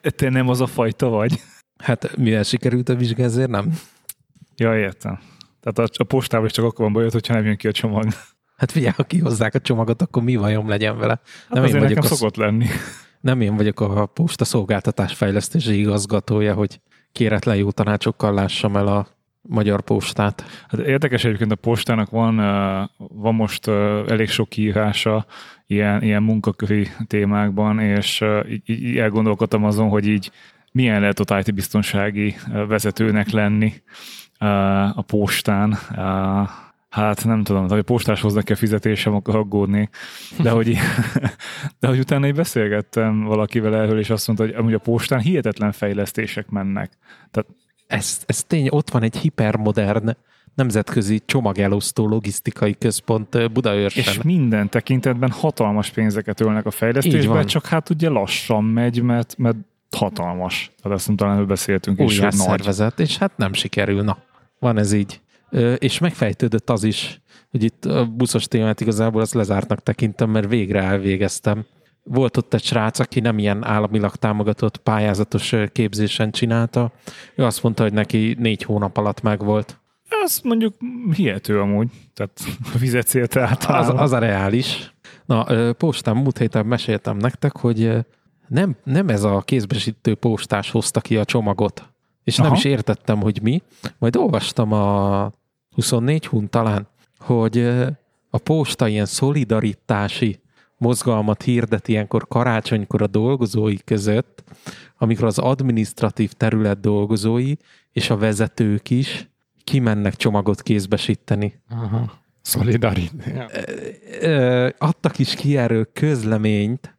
[0.00, 1.40] Te nem az a fajta vagy?
[1.76, 3.78] Hát mivel sikerült a vizsga, ezért nem?
[4.56, 5.18] Ja, értem.
[5.60, 8.04] Tehát a, a postával is csak akkor van bajod, hogyha nem jön ki a csomag.
[8.56, 11.20] Hát figyelj, ha kihozzák a csomagot, akkor mi vajon legyen vele?
[11.48, 12.66] Hát nem én vagyok az, szokott lenni.
[13.20, 16.80] Nem én vagyok a posta szolgáltatás fejlesztési igazgatója, hogy
[17.12, 19.06] kéretlen jó tanácsokkal lássam el a
[19.40, 20.44] magyar postát.
[20.68, 22.36] Hát érdekes egyébként a postának van,
[22.96, 23.68] van most
[24.08, 25.26] elég sok írása
[25.66, 30.30] ilyen, ilyen munkaköri témákban, és így, így elgondolkodtam azon, hogy így
[30.74, 32.34] milyen lehet ott IT biztonsági
[32.68, 33.72] vezetőnek lenni
[34.94, 35.78] a postán.
[36.88, 39.88] Hát nem tudom, hogy postás hoznak a fizetésem, akkor aggódni.
[40.42, 40.76] De hogy,
[41.80, 45.72] de hogy utána így beszélgettem valakivel erről, és azt mondta, hogy amúgy a postán hihetetlen
[45.72, 46.92] fejlesztések mennek.
[47.30, 47.50] Tehát
[47.86, 50.16] ez, ez tény, ott van egy hipermodern
[50.54, 54.02] nemzetközi csomagelosztó logisztikai központ Budaörsen.
[54.02, 59.56] És minden tekintetben hatalmas pénzeket ölnek a fejlesztésbe, csak hát ugye lassan megy, mert, mert
[59.94, 60.70] hatalmas.
[60.82, 64.02] Tehát ezt nem talán beszéltünk is, hogy szervezet, és hát nem sikerül.
[64.02, 64.18] Na,
[64.58, 65.20] van ez így.
[65.78, 70.82] És megfejtődött az is, hogy itt a buszos témát igazából azt lezártnak tekintem, mert végre
[70.82, 71.64] elvégeztem
[72.04, 76.92] volt ott egy srác, aki nem ilyen államilag támogatott pályázatos képzésen csinálta.
[77.34, 79.80] Ő azt mondta, hogy neki négy hónap alatt megvolt.
[80.24, 80.74] Ez mondjuk
[81.14, 81.88] hihető amúgy.
[82.14, 82.40] Tehát
[82.78, 83.98] fizetszél Az, általában.
[83.98, 84.94] az a reális.
[85.24, 87.92] Na, postán múlt héten meséltem nektek, hogy
[88.48, 91.88] nem, nem ez a kézbesítő postás hozta ki a csomagot.
[92.24, 92.56] És nem Aha.
[92.56, 93.62] is értettem, hogy mi.
[93.98, 95.30] Majd olvastam a
[95.70, 96.86] 24 hun talán,
[97.18, 97.58] hogy
[98.30, 100.40] a posta ilyen szolidaritási
[100.76, 104.44] mozgalmat hirdet ilyenkor karácsonykor a dolgozói között,
[104.98, 107.54] amikor az administratív terület dolgozói
[107.92, 109.28] és a vezetők is
[109.64, 111.60] kimennek csomagot kézbesíteni.
[111.70, 112.12] Aha.
[112.40, 113.50] Szolidaritás.
[114.20, 116.93] Ö, adtak is ki erről közleményt,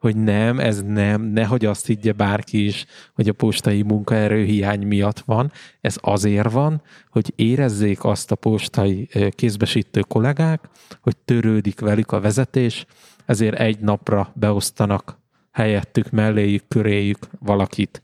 [0.00, 5.52] hogy nem, ez nem, nehogy azt higgye bárki is, hogy a postai munkaerőhiány miatt van.
[5.80, 10.68] Ez azért van, hogy érezzék azt a postai kézbesítő kollégák,
[11.00, 12.86] hogy törődik velük a vezetés,
[13.26, 15.18] ezért egy napra beosztanak
[15.50, 18.02] helyettük, melléjük, köréjük valakit.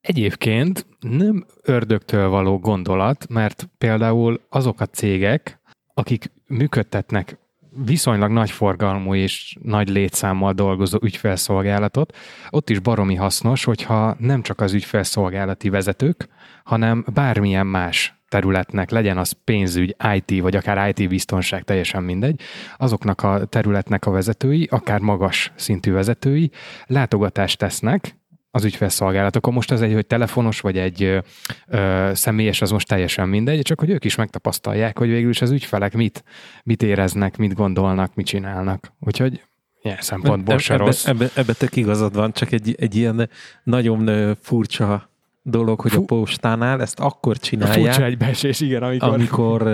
[0.00, 5.60] Egyébként nem ördögtől való gondolat, mert például azok a cégek,
[5.94, 7.38] akik működtetnek
[7.84, 12.16] viszonylag nagy forgalmú és nagy létszámmal dolgozó ügyfelszolgálatot,
[12.50, 16.28] ott is baromi hasznos, hogyha nem csak az ügyfelszolgálati vezetők,
[16.64, 22.40] hanem bármilyen más területnek, legyen az pénzügy, IT, vagy akár IT biztonság, teljesen mindegy,
[22.76, 26.50] azoknak a területnek a vezetői, akár magas szintű vezetői
[26.86, 28.19] látogatást tesznek,
[28.50, 29.54] az ügyfelszolgálatokon.
[29.54, 31.22] Most ez egy, hogy telefonos vagy egy
[31.66, 35.50] ö, személyes, az most teljesen mindegy, csak hogy ők is megtapasztalják, hogy végül is az
[35.50, 36.24] ügyfelek mit,
[36.62, 38.92] mit éreznek, mit gondolnak, mit csinálnak.
[39.00, 39.42] Úgyhogy
[39.82, 41.06] ilyen szempontból se ebbe, rossz.
[41.06, 43.28] ebbe, ebbe tök igazad van, csak egy, egy ilyen
[43.64, 45.10] nagyon furcsa
[45.42, 46.02] dolog, hogy Fú.
[46.02, 49.66] a postánál ezt akkor csinálják, Furcsa egybeesés, igen, amikor, amikor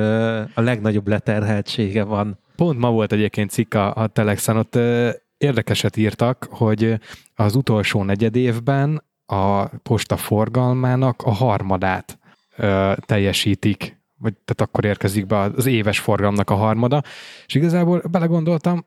[0.54, 2.38] a legnagyobb leterheltsége van.
[2.56, 4.78] Pont ma volt egyébként cikk a, a Telexen, ott
[5.38, 6.99] érdekeset írtak, hogy
[7.35, 12.18] az utolsó negyed évben a posta forgalmának a harmadát
[12.57, 17.03] ö, teljesítik, vagy tehát akkor érkezik be az éves forgalomnak a harmada,
[17.46, 18.87] és igazából belegondoltam,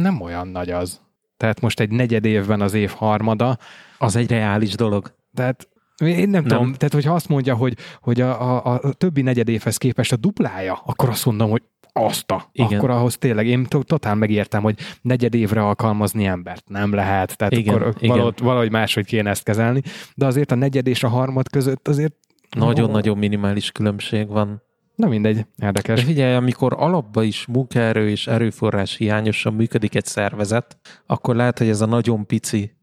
[0.00, 1.00] nem olyan nagy az.
[1.36, 3.58] Tehát most egy negyed évben az év harmada,
[3.98, 5.14] Az egy reális dolog.
[5.34, 5.68] tehát
[6.04, 6.42] én nem, nem.
[6.44, 10.16] Tudom, tehát hogyha azt mondja, hogy, hogy a, a, a többi negyed évhez képest a
[10.16, 12.48] duplája, akkor azt mondom, hogy azt a.
[12.52, 12.78] Igen.
[12.78, 17.52] Akkor ahhoz tényleg, én to- totál megértem, hogy negyed évre alkalmazni embert nem lehet, tehát
[17.52, 18.08] Igen, akkor igen.
[18.08, 19.82] valahogy, valahogy máshogy kéne ezt kezelni,
[20.14, 22.14] de azért a negyed és a harmad között azért
[22.56, 24.62] Nagyon-nagyon minimális különbség van.
[24.94, 26.04] Na mindegy, De érdekes.
[26.04, 30.76] figyelj, amikor alapba is munkaerő és erőforrás hiányosan működik egy szervezet,
[31.06, 32.76] akkor lehet, hogy ez a nagyon pici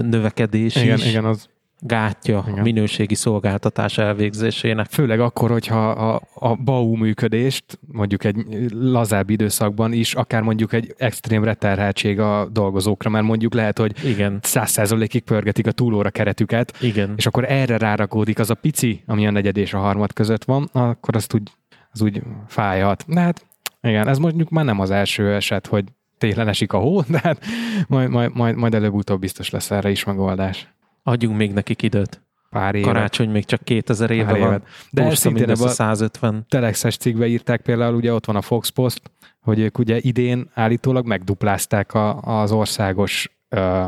[0.00, 1.48] növekedés Igen, is igen, az
[1.80, 2.62] gátja a Igen.
[2.62, 4.86] minőségi szolgáltatás elvégzésének.
[4.90, 8.36] Főleg akkor, hogyha a, a BAU működést mondjuk egy
[8.70, 14.38] lazább időszakban is, akár mondjuk egy extrém reterheltség a dolgozókra, mert mondjuk lehet, hogy Igen,
[14.42, 17.12] száz százalékig pörgetik a túlóra keretüket, igen.
[17.16, 20.68] és akkor erre rárakódik az a pici, ami a negyed és a harmad között van,
[20.72, 21.50] akkor azt úgy,
[21.92, 23.04] az úgy fájhat.
[23.06, 23.46] De hát
[23.82, 25.84] igen, ez mondjuk már nem az első eset, hogy
[26.18, 27.44] télen esik a hó, de hát
[27.88, 30.68] majd, majd, majd, majd előbb-utóbb biztos lesz erre is megoldás.
[31.02, 32.22] Adjunk még nekik időt.
[32.50, 32.86] Pár éve.
[32.86, 34.48] Karácsony még csak 2000 éve Pár van.
[34.48, 34.62] évet.
[34.90, 36.46] De ez Posta szintén a 150.
[36.48, 39.02] Telexes cikkbe írták például, ugye ott van a Fox Post,
[39.40, 43.86] hogy ők ugye idén állítólag megduplázták a, az országos ö,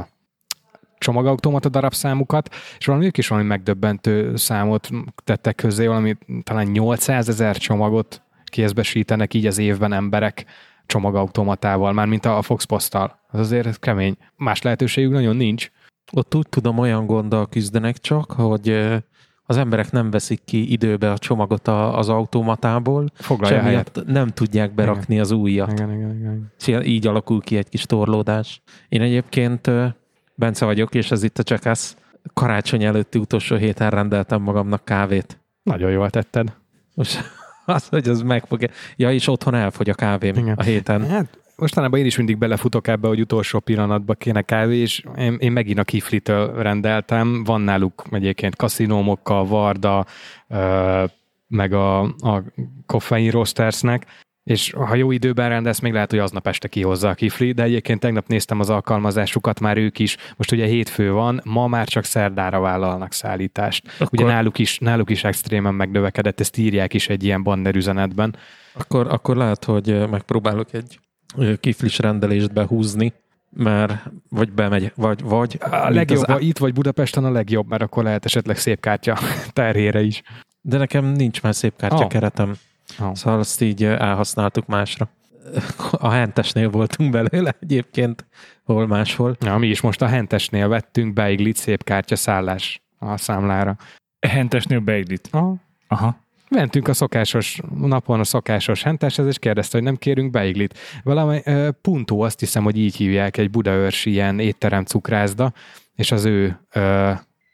[0.99, 4.89] csomagautomata darabszámukat, és valami ők is valami megdöbbentő számot
[5.25, 10.45] tettek közé, valami talán 800 ezer csomagot kézbesítenek így az évben emberek
[10.87, 13.19] csomagautomatával, már mint a Fox Posttal.
[13.31, 14.17] Az azért kemény.
[14.37, 15.71] Más lehetőségük nagyon nincs.
[16.13, 18.69] Ott úgy tudom, olyan gonddal küzdenek csak, hogy
[19.45, 23.91] az emberek nem veszik ki időbe a csomagot a- az automatából, és Foglalja helyet.
[23.97, 25.73] emiatt nem tudják berakni az újat.
[25.73, 26.53] Igen, igen, igen.
[26.57, 28.63] Szóval így alakul ki egy kis torlódás.
[28.89, 29.71] Én egyébként
[30.35, 31.95] Bence vagyok, és ez itt a Jackass.
[32.35, 35.41] Karácsony előtti utolsó héten rendeltem magamnak kávét.
[35.63, 36.53] Nagyon jól tetted.
[36.95, 37.21] Most
[37.67, 38.69] az, hogy az megfog.
[38.97, 40.55] Ja, és otthon elfogy a kávém Igen.
[40.55, 41.07] a héten.
[41.09, 45.53] Hát mostanában én is mindig belefutok ebbe, hogy utolsó pillanatban kéne kávé, és én, én
[45.53, 47.45] megint a Kiflitől rendeltem.
[47.45, 50.07] Van náluk egyébként kaszinómokkal, Varda,
[50.49, 51.05] ö,
[51.47, 52.43] meg a, a
[52.87, 54.07] Coffein Roastersnek,
[54.45, 58.01] és ha jó időben rendelsz, még lehet, hogy aznap este kihozza a kifli, de egyébként
[58.01, 60.17] tegnap néztem az alkalmazásukat, már ők is.
[60.37, 63.87] Most ugye hétfő van, ma már csak szerdára vállalnak szállítást.
[63.99, 68.37] Akkor- Ugye náluk is, náluk is extrémen megnövekedett, ezt írják is egy ilyen banner üzenetben.
[68.73, 70.99] Akkor, akkor lehet, hogy megpróbálok egy
[71.61, 73.13] kiflis rendelést behúzni,
[73.51, 78.05] mert vagy bemegy, vagy, vagy A legjobb, az itt vagy Budapesten a legjobb, mert akkor
[78.05, 79.19] lehet esetleg szép kártya
[79.53, 80.23] terhére is.
[80.61, 82.09] De nekem nincs már szép kártya Ah.
[82.09, 82.55] keretem.
[82.99, 83.15] Ah.
[83.15, 85.09] Szóval azt így elhasználtuk másra.
[85.91, 88.27] A hentesnél voltunk belőle egyébként.
[88.65, 89.37] hol máshol.
[89.41, 93.77] Ja, mi is most a Hentesnél vettünk beiglit szép kártya szállás a számlára.
[94.27, 95.29] Hentesnél beiglit.
[95.31, 95.55] Aha.
[95.89, 96.22] Aha.
[96.53, 100.79] Mentünk a szokásos napon a szokásos henteshez, és kérdezte, hogy nem kérünk beiglit.
[101.03, 105.53] Valami uh, Puntó, azt hiszem, hogy így hívják, egy budaörsi ilyen étterem cukrászda,
[105.95, 107.11] és az ő uh,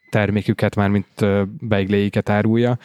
[0.09, 2.77] terméküket, már mint uh, beigléiket árulja.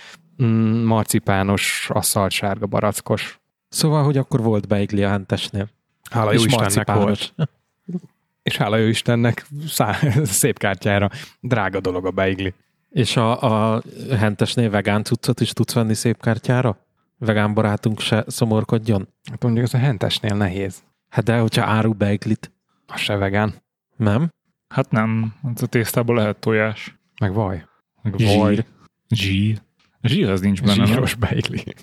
[0.42, 3.40] Mm, marcipános, asszalt sárga, barackos.
[3.68, 5.68] Szóval, hogy akkor volt beigli a Hentesnél.
[6.10, 7.34] Hála jó Istennek volt.
[8.42, 11.10] És hála jó Istennek szá- szép kártyára.
[11.40, 12.54] Drága dolog a beigli.
[12.94, 13.40] És a,
[13.74, 13.82] a
[14.18, 16.78] Hentesnél vegán cuccot is tudsz venni szép kártyára?
[17.18, 19.08] Vegán barátunk se szomorkodjon?
[19.30, 20.82] Hát mondjuk ez a hentesnél nehéz.
[21.08, 22.52] Hát de, hogyha áru beiglit,
[22.86, 23.54] Az se vegán.
[23.96, 24.28] nem?
[24.68, 26.96] Hát nem, hát a tésztából lehet tojás.
[27.20, 27.64] Meg vaj.
[28.02, 28.38] Meg Zsír.
[28.38, 28.64] vaj.
[29.08, 29.60] Zsír.
[30.02, 30.86] Zsír az nincs benne, nem?
[30.86, 31.64] Zsíros beigli.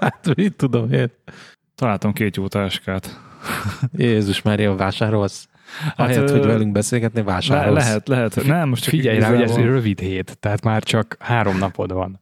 [0.00, 1.10] Hát mit tudom én.
[1.74, 3.20] Találtam két jó táskát.
[3.92, 5.47] Jézus Mária, vásárolsz?
[5.96, 7.84] Ahelyett, ö, hogy velünk beszélgetni, vásárolsz.
[7.84, 8.44] lehet, lehet.
[8.46, 12.20] Nem, most csak Figyelj rá, hogy ez rövid hét, tehát már csak három napod van.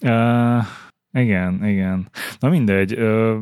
[0.00, 0.64] Uh,
[1.12, 2.08] igen, igen.
[2.38, 3.36] Na mindegy, uh,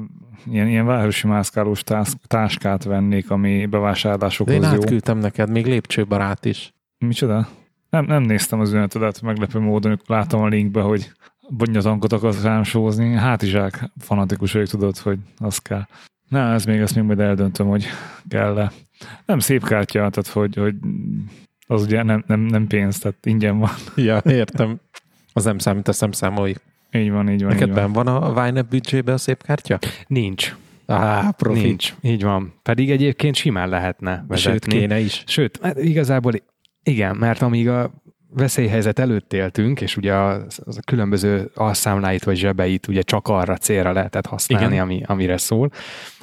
[0.51, 4.63] ilyen, ilyen városi mászkálós tász, táskát vennék, ami De én bevásárlásokhoz jó.
[4.63, 6.75] átküldtem neked, még lépcsőbarát is.
[6.99, 7.49] Micsoda?
[7.91, 11.13] Nem, nem néztem az üzenetedet meglepő módon, láttam a linkbe, hogy
[11.49, 13.15] bonyatankot akarsz rám sózni.
[13.15, 15.87] Hátizsák fanatikus vagyok, tudod, hogy az kell.
[16.29, 17.87] Na, ez még, ezt még majd eldöntöm, hogy
[18.29, 18.73] kell-e.
[19.27, 20.75] Nem szép kártya, tehát hogy, hogy
[21.67, 23.71] az ugye nem, nem, nem pénz, tehát ingyen van.
[23.97, 24.81] Ja, értem.
[25.33, 26.59] Az nem számít a szemszámoljuk.
[26.93, 27.53] Így van, így van.
[27.53, 27.93] Neked így van.
[27.93, 29.79] benn van a Winep büdzsébe a szép kártya?
[30.07, 30.57] Nincs.
[30.87, 31.61] Á, profi.
[31.61, 31.95] Nincs.
[32.01, 32.55] Így van.
[32.63, 34.73] Pedig egyébként simán lehetne vezetni.
[34.73, 35.25] Sőt, kéne is.
[35.27, 36.33] Sőt, hát igazából
[36.83, 37.91] igen, mert amíg a
[38.31, 43.57] veszélyhelyzet előtt éltünk, és ugye a, az a különböző alszámláit vagy zsebeit ugye csak arra
[43.57, 44.85] célra lehetett használni, Igen.
[44.85, 45.71] ami, amire szól,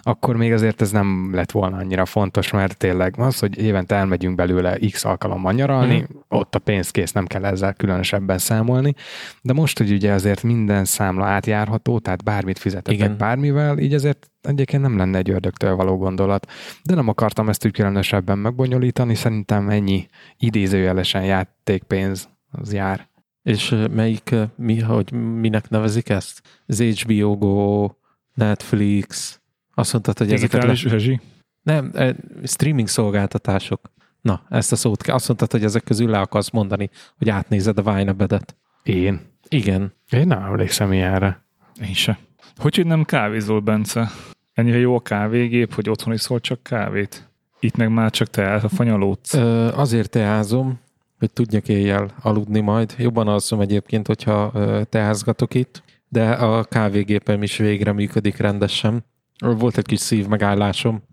[0.05, 4.35] akkor még azért ez nem lett volna annyira fontos, mert tényleg az, hogy évente elmegyünk
[4.35, 6.11] belőle x alkalommal nyaralni, Mhm.
[6.27, 8.93] ott a pénzkész, nem kell ezzel különösebben számolni,
[9.41, 13.17] de most, hogy ugye azért minden számla átjárható, tehát bármit fizetetek Igen.
[13.17, 16.51] bármivel, így azért egyébként nem lenne egy ördögtől való gondolat.
[16.83, 23.07] De nem akartam ezt úgy különösebben megbonyolítani, szerintem ennyi idézőjelesen játékpénz az jár.
[23.43, 26.41] És melyik, mi, hogy minek nevezik ezt?
[26.67, 27.89] Az HBO Go,
[28.33, 29.41] Netflix,
[29.73, 30.69] azt mondtad, hogy ezeket le...
[30.69, 31.21] Digitális rezsi?
[31.61, 33.91] Nem, eh, streaming szolgáltatások.
[34.21, 35.15] Na, ezt a szót kell.
[35.15, 38.55] Azt mondtad, hogy ezek közül le akarsz mondani, hogy átnézed a Vine-ebedet.
[38.83, 39.19] Én?
[39.47, 39.93] Igen.
[40.09, 41.43] Én nem emlékszem ilyenre.
[41.81, 42.19] Én se.
[42.55, 44.11] Hogy, hogy nem kávézol, Bence?
[44.53, 47.29] Ennyire jó a kávégép, hogy otthon iszol csak kávét?
[47.59, 49.33] Itt meg már csak te elfanyalódsz.
[49.33, 50.79] Ö, azért teázom,
[51.19, 52.95] hogy tudjak éjjel aludni majd.
[52.97, 54.51] Jobban alszom egyébként, hogyha
[54.89, 59.05] teázgatok itt, de a kávégépem is végre működik rendesen.
[59.39, 61.03] Volt egy kis szív megállásom,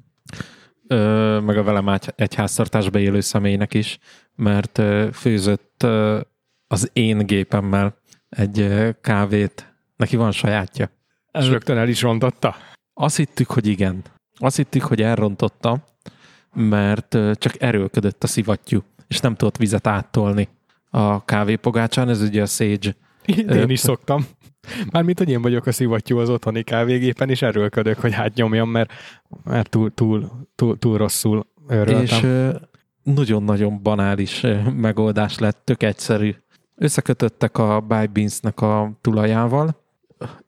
[0.86, 3.98] ö, meg a velem egy háztartásba élő személynek is,
[4.34, 6.20] mert ö, főzött ö,
[6.66, 7.96] az én gépemmel
[8.28, 9.74] egy ö, kávét.
[9.96, 10.90] Neki van sajátja.
[11.32, 12.56] És rögtön el is rontotta?
[12.94, 14.02] Azt hittük, hogy igen.
[14.36, 15.84] Azt hittük, hogy elrontotta,
[16.54, 20.48] mert csak erőlködött a szivattyú, és nem tudott vizet áttolni
[20.90, 22.08] a kávépogácsán.
[22.08, 22.96] Ez ugye a Sage.
[23.24, 24.26] Én is szoktam.
[24.90, 28.92] Mármint, hogy én vagyok a szivattyú az otthoni kávégépen, és erőlködök, hogy átnyomjam, mert,
[29.44, 32.02] mert túl, túl, túl, túl rosszul örültem.
[32.02, 32.26] És
[33.02, 34.46] nagyon-nagyon banális
[34.76, 36.34] megoldás lett, tök egyszerű.
[36.76, 39.80] Összekötöttek a Bybeans-nek a tulajával,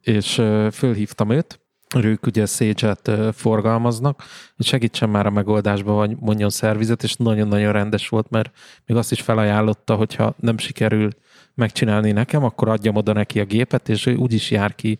[0.01, 1.59] és fölhívtam őt,
[1.95, 4.23] ők ugye Sage-et forgalmaznak,
[4.55, 8.51] hogy segítsen már a megoldásba, vagy mondjon szervizet, és nagyon-nagyon rendes volt, mert
[8.85, 11.09] még azt is felajánlotta, hogyha nem sikerül
[11.55, 14.99] megcsinálni nekem, akkor adjam oda neki a gépet, és ő úgy is jár ki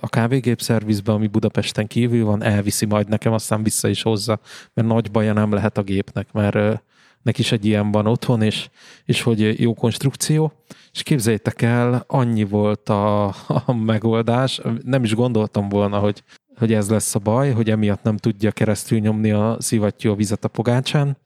[0.00, 4.40] a kávégép szervizbe, ami Budapesten kívül van, elviszi majd nekem, aztán vissza is hozza,
[4.74, 6.82] mert nagy baja nem lehet a gépnek, mert
[7.22, 8.68] neki is egy ilyen van otthon, és,
[9.04, 10.52] és hogy jó konstrukció,
[10.92, 13.26] és képzeljétek el, annyi volt a,
[13.66, 16.22] a megoldás, nem is gondoltam volna, hogy,
[16.56, 20.44] hogy ez lesz a baj, hogy emiatt nem tudja keresztül nyomni a szivattyú a vizet
[20.44, 21.16] a pogácsán.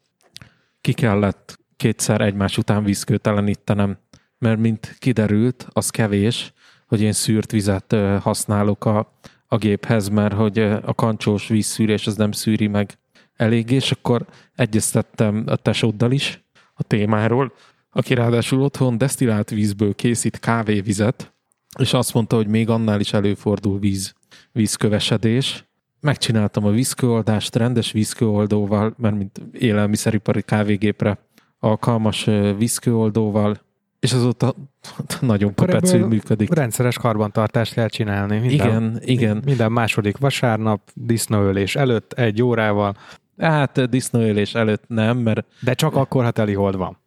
[0.80, 3.98] Ki kellett kétszer egymás után vízkőtelenítenem,
[4.40, 6.52] mert mint kiderült, az kevés,
[6.86, 9.12] hogy én szűrt vizet használok a,
[9.46, 12.98] a géphez, mert hogy a kancsós vízszűrés az nem szűri meg
[13.36, 17.52] eléggé, és akkor egyeztettem a tesóddal is a témáról,
[17.90, 21.32] aki ráadásul otthon desztillált vízből készít kávévizet,
[21.78, 24.14] és azt mondta, hogy még annál is előfordul víz,
[24.52, 25.64] vízkövesedés.
[26.00, 31.18] Megcsináltam a vízkőoldást rendes vízkőoldóval, mert mint élelmiszeripari kávégépre
[31.58, 32.24] alkalmas
[32.56, 33.60] vízkőoldóval,
[34.00, 34.54] és azóta
[35.20, 36.54] nagyon ebből működik.
[36.54, 38.38] Rendszeres karbantartást kell csinálni.
[38.38, 39.42] Minden, Igen, igen.
[39.44, 42.96] Minden második vasárnap, disznóölés előtt, egy órával,
[43.40, 46.98] Hát disznóélés előtt nem, mert De csak akkor, ha telihold van.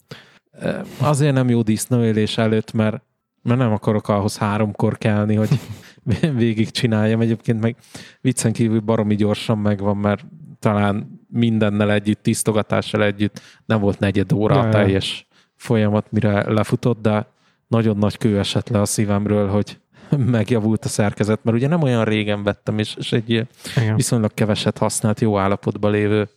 [0.97, 3.01] azért nem jó disznóélés előtt, mert,
[3.41, 5.49] mert nem akarok ahhoz háromkor kelni, hogy
[6.35, 7.21] végig csináljam.
[7.21, 7.75] Egyébként meg
[8.21, 10.25] viccen kívül baromi gyorsan megvan, mert
[10.59, 14.69] talán mindennel együtt, tisztogatással együtt nem volt negyed óra ja.
[14.69, 17.25] teljes folyamat, mire lefutott, de
[17.67, 19.77] nagyon nagy kő esett le a szívemről, hogy
[20.17, 23.95] megjavult a szerkezet, mert ugye nem olyan régen vettem, és, és egy Igen.
[23.95, 26.29] viszonylag keveset használt, jó állapotban lévő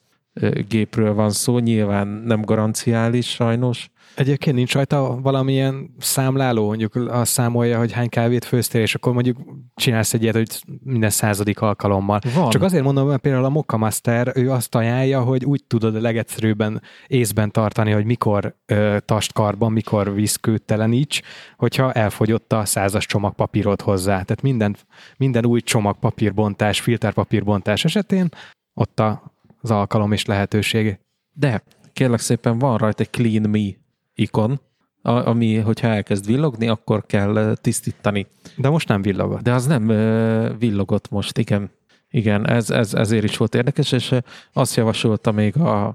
[0.69, 7.79] gépről van szó, nyilván nem garanciális sajnos, Egyébként nincs rajta valamilyen számláló, mondjuk azt számolja,
[7.79, 9.39] hogy hány kávét főztél, és akkor mondjuk
[9.75, 12.21] csinálsz egy ilyet, hogy minden századik alkalommal.
[12.35, 12.51] Van.
[12.51, 16.01] Csak azért mondom, mert például a Mokka Master, ő azt ajánlja, hogy úgy tudod a
[16.01, 21.21] legegyszerűbben észben tartani, hogy mikor ö, tast karban, mikor vízkőteleníts,
[21.57, 24.23] hogyha elfogyott a százas csomagpapírod hozzá.
[24.23, 24.77] Tehát minden,
[25.17, 28.29] minden új csomagpapírbontás, filterpapírbontás esetén
[28.75, 30.99] ott a, az alkalom és lehetőség.
[31.33, 33.85] De kérlek szépen van rajta egy Clean Me
[34.17, 34.61] ikon,
[35.03, 38.27] ami, hogyha elkezd villogni, akkor kell ö, tisztítani.
[38.57, 39.43] De most nem villogott.
[39.43, 41.71] De az nem ö, villogott most, igen.
[42.11, 44.19] Igen, ez, ez, ezért is volt érdekes, és ö,
[44.53, 45.87] azt javasolta még a,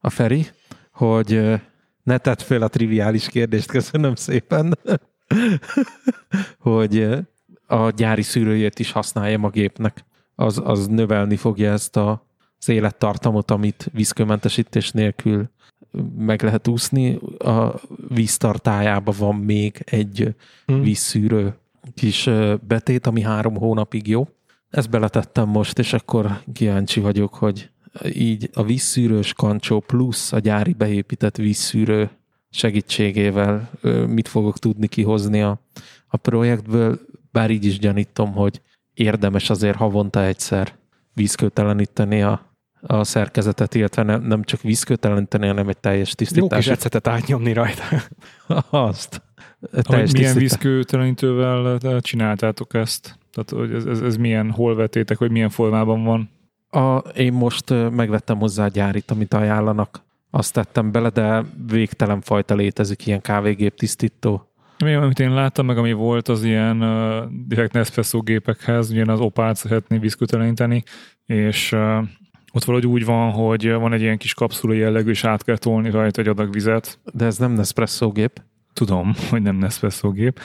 [0.00, 0.46] a Feri,
[0.92, 1.60] hogy
[2.02, 4.78] ne tedd fel a triviális kérdést, köszönöm szépen,
[6.58, 7.08] hogy
[7.66, 10.04] a gyári szűrőjét is használjam a gépnek.
[10.34, 12.26] Az, az növelni fogja ezt a,
[12.58, 15.50] az élettartamot, amit vízkőmentesítés nélkül
[16.18, 17.18] meg lehet úszni.
[17.38, 20.34] A víztartájában van még egy
[20.70, 20.82] Hmm.
[20.82, 21.54] vízszűrő
[21.94, 22.28] kis
[22.66, 24.28] betét, ami három hónapig jó.
[24.70, 27.70] Ezt beletettem most, és akkor kíváncsi vagyok, hogy
[28.12, 32.10] így a vízszűrős kancsó plusz a gyári beépített vízszűrő
[32.50, 33.70] segítségével
[34.06, 35.60] mit fogok tudni kihozni a,
[36.06, 37.00] a projektből,
[37.32, 38.60] bár így is gyanítom, hogy
[38.94, 40.74] érdemes azért havonta egyszer
[41.14, 42.49] vízkőteleníteni a,
[42.82, 47.52] a szerkezetet, illetve nem, nem csak vízkőteleníteni, hanem egy teljes Jó kis tisztítási ecetet átnyomni
[47.52, 47.82] rajta.
[48.70, 49.22] azt.
[49.82, 50.38] Teljes milyen
[51.82, 53.18] eh, csináltátok ezt?
[53.32, 56.30] Tehát hogy ez, ez, ez milyen, hol vettétek, hogy milyen formában van?
[56.70, 60.02] A, én most megvettem hozzá a gyárit, amit ajánlanak.
[60.30, 64.50] Azt tettem bele, de végtelen fajta létezik, ilyen kávégép tisztító.
[64.78, 69.20] Ami, amit én láttam, meg ami volt, az ilyen uh, direkt Nespresso gépekhez, ugye az
[69.20, 70.82] opát szeretné vízköteleníteni,
[71.26, 72.04] és uh,
[72.52, 75.90] ott valahogy úgy van, hogy van egy ilyen kis kapszula jellegű, és át kell tolni
[75.90, 76.98] rajta egy adag vizet.
[77.12, 78.42] De ez nem Nespresso gép.
[78.72, 80.40] Tudom, hogy nem Nespresso gép,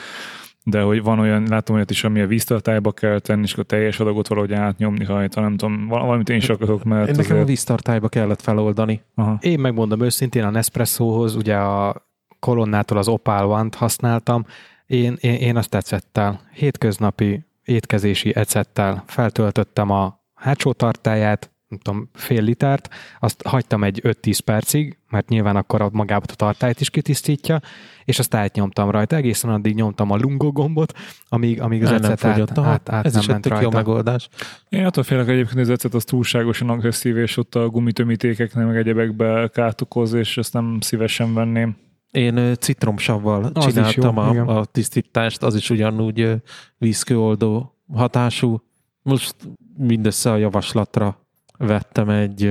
[0.64, 3.66] de hogy van olyan, látom olyat is, ami a víztartályba kell tenni, és akkor a
[3.66, 7.30] teljes adagot valahogy átnyomni rajta, nem tudom, val- valamit én is akarok, mert Én nekem
[7.30, 7.48] a azért...
[7.48, 9.02] víztartályba kellett feloldani.
[9.14, 9.38] Aha.
[9.40, 12.06] Én megmondom őszintén, a Nespressohoz ugye a
[12.38, 14.44] kolonnától az Opal One-t használtam,
[14.86, 22.42] én, én, én azt ecettel, hétköznapi étkezési ecettel feltöltöttem a hátsó tartáját, nem tudom, fél
[22.42, 22.88] litert,
[23.20, 27.60] azt hagytam egy 5-10 percig, mert nyilván akkor a magába a tartályt is kitisztítja,
[28.04, 30.92] és azt átnyomtam rajta, egészen addig nyomtam a lungo gombot,
[31.28, 33.76] amíg, amíg az ecet át, át, át ez nem is egy ment tök jó rajta.
[33.76, 34.28] megoldás.
[34.68, 38.76] Én attól félek egyébként, hogy az ecet az túlságosan agresszív, és ott a gumitömítékeknél, meg
[38.76, 41.76] egyebekbe kárt okoz, és ezt nem szívesen venném.
[42.10, 44.46] Én citromsavval Az is csináltam jó, a, igen.
[44.46, 46.34] a tisztítást, az is ugyanúgy
[46.78, 48.62] vízkőoldó hatású.
[49.02, 49.34] Most
[49.76, 51.25] mindössze a javaslatra
[51.58, 52.44] vettem egy,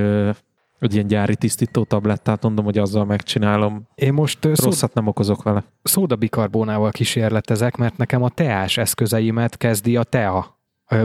[0.80, 3.88] egy ilyen gyári tisztító tablettát, mondom, hogy azzal megcsinálom.
[3.96, 5.64] Én most Rosszat nem okozok vele.
[5.84, 10.56] szódabikarbónával kísérletezek, mert nekem a teás eszközeimet kezdi a tea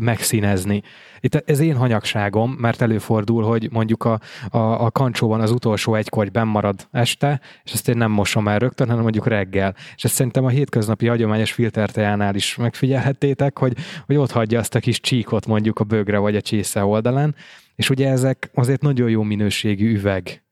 [0.01, 0.83] megszínezni.
[1.21, 6.09] Itt ez én hanyagságom, mert előfordul, hogy mondjuk a, a, a kancsóban az utolsó egy
[6.09, 9.75] kogy marad este, és ezt én nem mosom el rögtön, hanem mondjuk reggel.
[9.97, 14.81] És ezt szerintem a hétköznapi hagyományos filtertejánál is megfigyelhettétek, hogy, hogy ott hagyja azt a
[14.81, 17.35] kis csíkot mondjuk a bögre vagy a csésze oldalán,
[17.81, 20.45] és ugye ezek azért nagyon jó minőségű üveg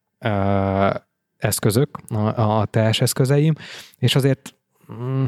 [1.37, 3.55] eszközök, a, a teás eszközeim,
[3.99, 4.55] és azért
[4.93, 5.25] mm,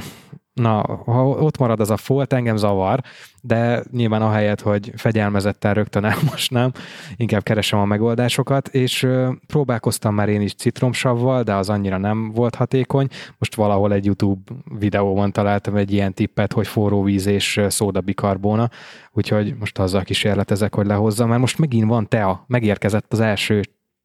[0.52, 3.00] na, ha ott marad az a folt, engem zavar,
[3.42, 6.72] de nyilván ahelyett, hogy fegyelmezetten rögtön elmosnám,
[7.16, 9.06] inkább keresem a megoldásokat, és
[9.46, 13.08] próbálkoztam már én is citromsavval, de az annyira nem volt hatékony.
[13.38, 18.70] Most valahol egy YouTube videóban találtam egy ilyen tippet, hogy forró víz és szódabikarbóna,
[19.12, 23.60] úgyhogy most azzal kísérletezek, hogy lehozzam, mert most megint van tea, megérkezett az első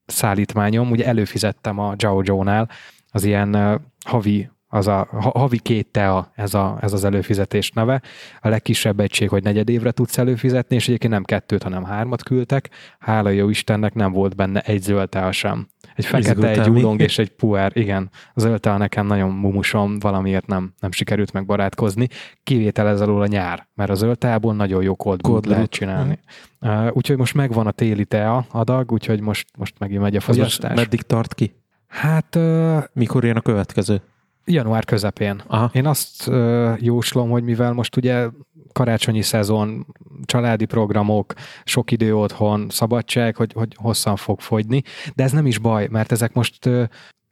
[0.05, 2.69] szállítmányom, ugye előfizettem a Joe Joe-nál
[3.11, 8.01] az ilyen havi az a havi két tea, ez, a, ez az előfizetés neve.
[8.39, 12.69] A legkisebb egység, hogy negyed évre tudsz előfizetni, és egyébként nem kettőt, hanem hármat küldtek.
[12.99, 15.67] Hála jó Istennek nem volt benne egy zöld tea sem.
[15.95, 17.71] Egy fekete, egy ulong és egy puer.
[17.73, 22.07] Igen, a zöld nekem nagyon mumusom, valamiért nem, nem sikerült megbarátkozni.
[22.43, 26.19] Kivétel ez alól a nyár, mert a zöld nagyon jó cold, cold lehet csinálni.
[26.61, 30.75] Uh, úgyhogy most megvan a téli tea adag, úgyhogy most, most megint megy a fogyasztás.
[30.75, 31.55] meddig tart ki?
[31.87, 32.35] Hát...
[32.35, 34.01] Uh, Mikor jön a következő?
[34.45, 35.41] Január közepén.
[35.47, 35.69] Aha.
[35.73, 38.27] Én azt uh, jóslom, hogy mivel most ugye
[38.73, 39.85] karácsonyi szezon,
[40.25, 41.33] családi programok,
[41.63, 44.83] sok idő otthon, szabadság, hogy, hogy hosszan fog fogyni,
[45.15, 46.83] de ez nem is baj, mert ezek most uh,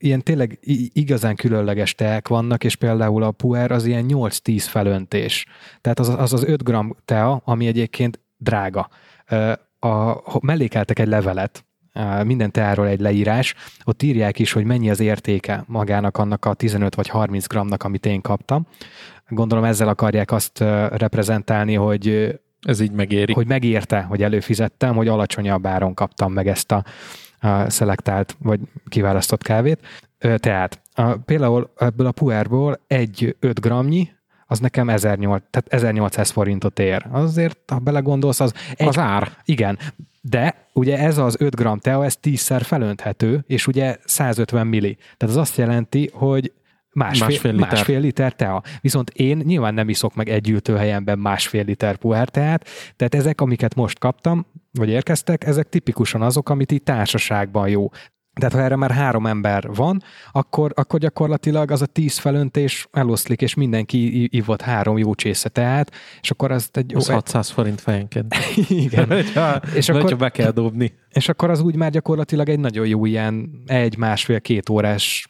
[0.04, 0.60] ilyen tényleg
[0.94, 5.46] igazán különleges teák vannak, és például a puer az ilyen 8-10 felöntés.
[5.82, 8.90] Tehát az az, az 5 gram tea, ami egyébként drága.
[9.80, 11.66] A, mellékeltek egy levelet,
[12.24, 16.96] minden teáról egy leírás, ott írják is, hogy mennyi az értéke magának annak a 15
[16.96, 18.68] vagy 30 gramnak, amit én kaptam.
[19.28, 23.34] Gondolom ezzel akarják azt reprezentálni, hogy ez így megéri.
[23.34, 26.84] Hogy megérte, hogy előfizettem, hogy alacsonyabb áron kaptam meg ezt a,
[27.40, 29.80] a szelektált vagy kiválasztott kávét.
[30.36, 34.10] Tehát a, például ebből a puerból egy 5 gramnyi,
[34.46, 37.06] az nekem 1800, tehát 1800 forintot ér.
[37.12, 38.54] Azért, ha belegondolsz, az...
[38.76, 39.32] Egy, az ár.
[39.46, 39.80] Igen,
[40.26, 44.96] de ugye ez az 5 gram tea, ez 10-szer felönthető, és ugye 150 milli.
[45.18, 46.54] Tehát az azt jelenti, hogy
[46.94, 47.72] Másfél, másfél, liter.
[47.72, 48.64] másfél liter tea.
[48.82, 53.76] Viszont én nyilván nem iszok meg egy ültőhelyemben másfél liter puher teát, tehát ezek, amiket
[53.76, 57.90] most kaptam, vagy érkeztek, ezek tipikusan azok, amit így társaságban jó.
[58.34, 63.42] Tehát ha erre már három ember van, akkor, akkor gyakorlatilag az a tíz felöntés eloszlik,
[63.42, 66.96] és mindenki ivott három jó csésze teát, és akkor az egy...
[66.96, 68.36] Az 600 forint fejenként.
[68.70, 69.24] Igen.
[69.36, 70.94] ja, és akkor, be kell dobni.
[71.10, 75.30] És akkor az úgy már gyakorlatilag egy nagyon jó ilyen egy, másfél, két órás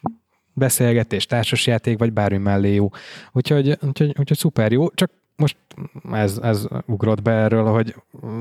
[0.54, 2.89] beszélgetés, társasjáték, vagy bármi mellé jó.
[3.32, 5.57] Úgyhogy, úgyhogy, úgyhogy szuper jó, csak most
[6.11, 7.95] ez, ez ugrott be erről, hogy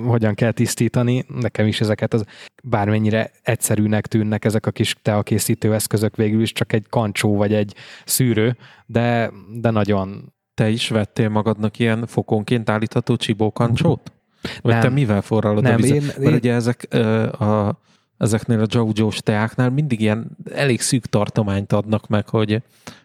[0.06, 1.24] hogyan kell tisztítani.
[1.40, 2.24] Nekem is ezeket az
[2.62, 7.74] bármennyire egyszerűnek tűnnek ezek a kis teakészítő eszközök végül is csak egy kancsó vagy egy
[8.04, 10.32] szűrő, de, de nagyon...
[10.54, 14.12] Te is vettél magadnak ilyen fokonként állítható csibókancsót?
[14.60, 14.80] Vagy nem.
[14.80, 15.96] te mivel forralod nem, a vizet?
[15.96, 16.34] Én, Mert én...
[16.34, 16.94] ugye ezek
[17.40, 17.80] a
[18.22, 22.62] ezeknél a Jojo-s teáknál mindig ilyen elég szűk tartományt adnak meg, hogy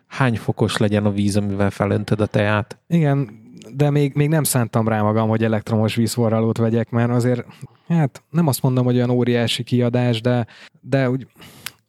[0.08, 2.78] hány fokos legyen a víz, amivel felöntöd a teát.
[2.88, 3.30] Igen,
[3.76, 7.46] de még, még nem szántam rá magam, hogy elektromos vízforralót vegyek, mert azért,
[7.88, 10.48] hát nem azt mondom, hogy olyan óriási kiadás, de,
[10.82, 11.28] de úgy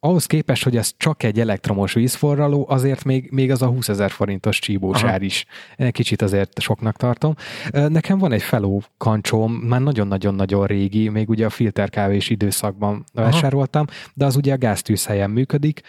[0.01, 4.11] ahhoz képest, hogy ez csak egy elektromos vízforraló, azért még, még az a 20 ezer
[4.11, 5.45] forintos csíbósár is.
[5.91, 7.35] Kicsit azért soknak tartom.
[7.71, 13.25] Nekem van egy feló kancsóm, már nagyon-nagyon-nagyon régi, még ugye a filterkávés időszakban Aha.
[13.25, 15.81] vásároltam, de az ugye a gáztűzhelyen működik.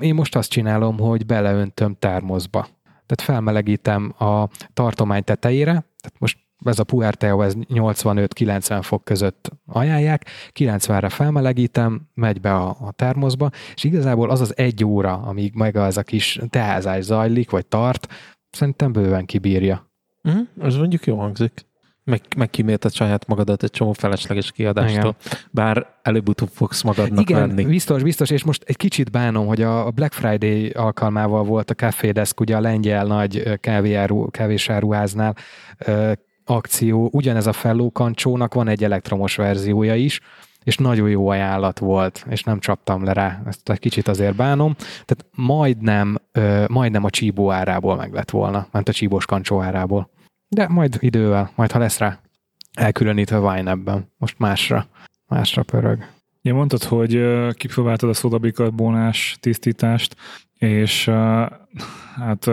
[0.00, 2.68] Én most azt csinálom, hogy beleöntöm termoszba.
[3.10, 9.50] Tehát felmelegítem a tartomány tetejére, tehát most ez a puer tea, ez 85-90 fok között
[9.66, 10.26] ajánlják,
[10.58, 15.76] 90-re felmelegítem, megy be a, a termoszba, és igazából az az egy óra, amíg meg
[15.76, 18.06] az a kis teázás zajlik, vagy tart,
[18.50, 19.90] szerintem bőven kibírja.
[20.28, 21.66] Mm, ez mondjuk jó hangzik.
[22.04, 25.38] Meg, megkímélted saját magadat egy csomó felesleges kiadástól, Igen.
[25.50, 27.64] bár előbb-utóbb fogsz magadnak Igen, venni.
[27.64, 32.10] biztos, biztos, és most egy kicsit bánom, hogy a Black Friday alkalmával volt a Café
[32.10, 35.36] Desk, ugye a lengyel nagy kávésáru, kávésáruháznál
[36.44, 40.20] akció, ugyanez a fellókancsónak van egy elektromos verziója is,
[40.62, 44.74] és nagyon jó ajánlat volt, és nem csaptam le rá, ezt egy kicsit azért bánom.
[44.78, 46.16] Tehát majdnem,
[46.66, 50.10] majdnem a csíbó árából meg lett volna, ment a csíbós kancsó árából.
[50.52, 52.20] De majd idővel, majd ha lesz rá
[52.72, 54.86] elkülönítve Wine ebben, most másra,
[55.28, 56.06] másra pörög.
[56.42, 57.22] Ja, mondtad, hogy
[57.54, 60.16] kipróbáltad a szodabikarbonás tisztítást,
[60.58, 61.08] és
[62.16, 62.50] hát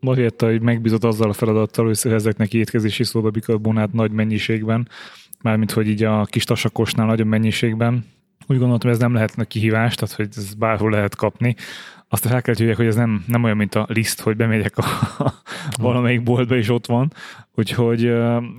[0.00, 4.88] Marietta hogy megbízott azzal a feladattal, hogy szerezzek neki étkezési szódabikarbonát nagy mennyiségben,
[5.42, 8.06] mármint hogy így a kis tasakosnál nagyobb mennyiségben.
[8.46, 11.56] Úgy gondoltam, ez nem lehetne kihívás, tehát hogy ez bárhol lehet kapni.
[12.08, 14.84] Azt fel kell tudják, hogy ez nem, nem olyan, mint a liszt, hogy bemegyek a
[15.80, 17.12] valamelyik boltba, és ott van.
[17.54, 18.00] Úgyhogy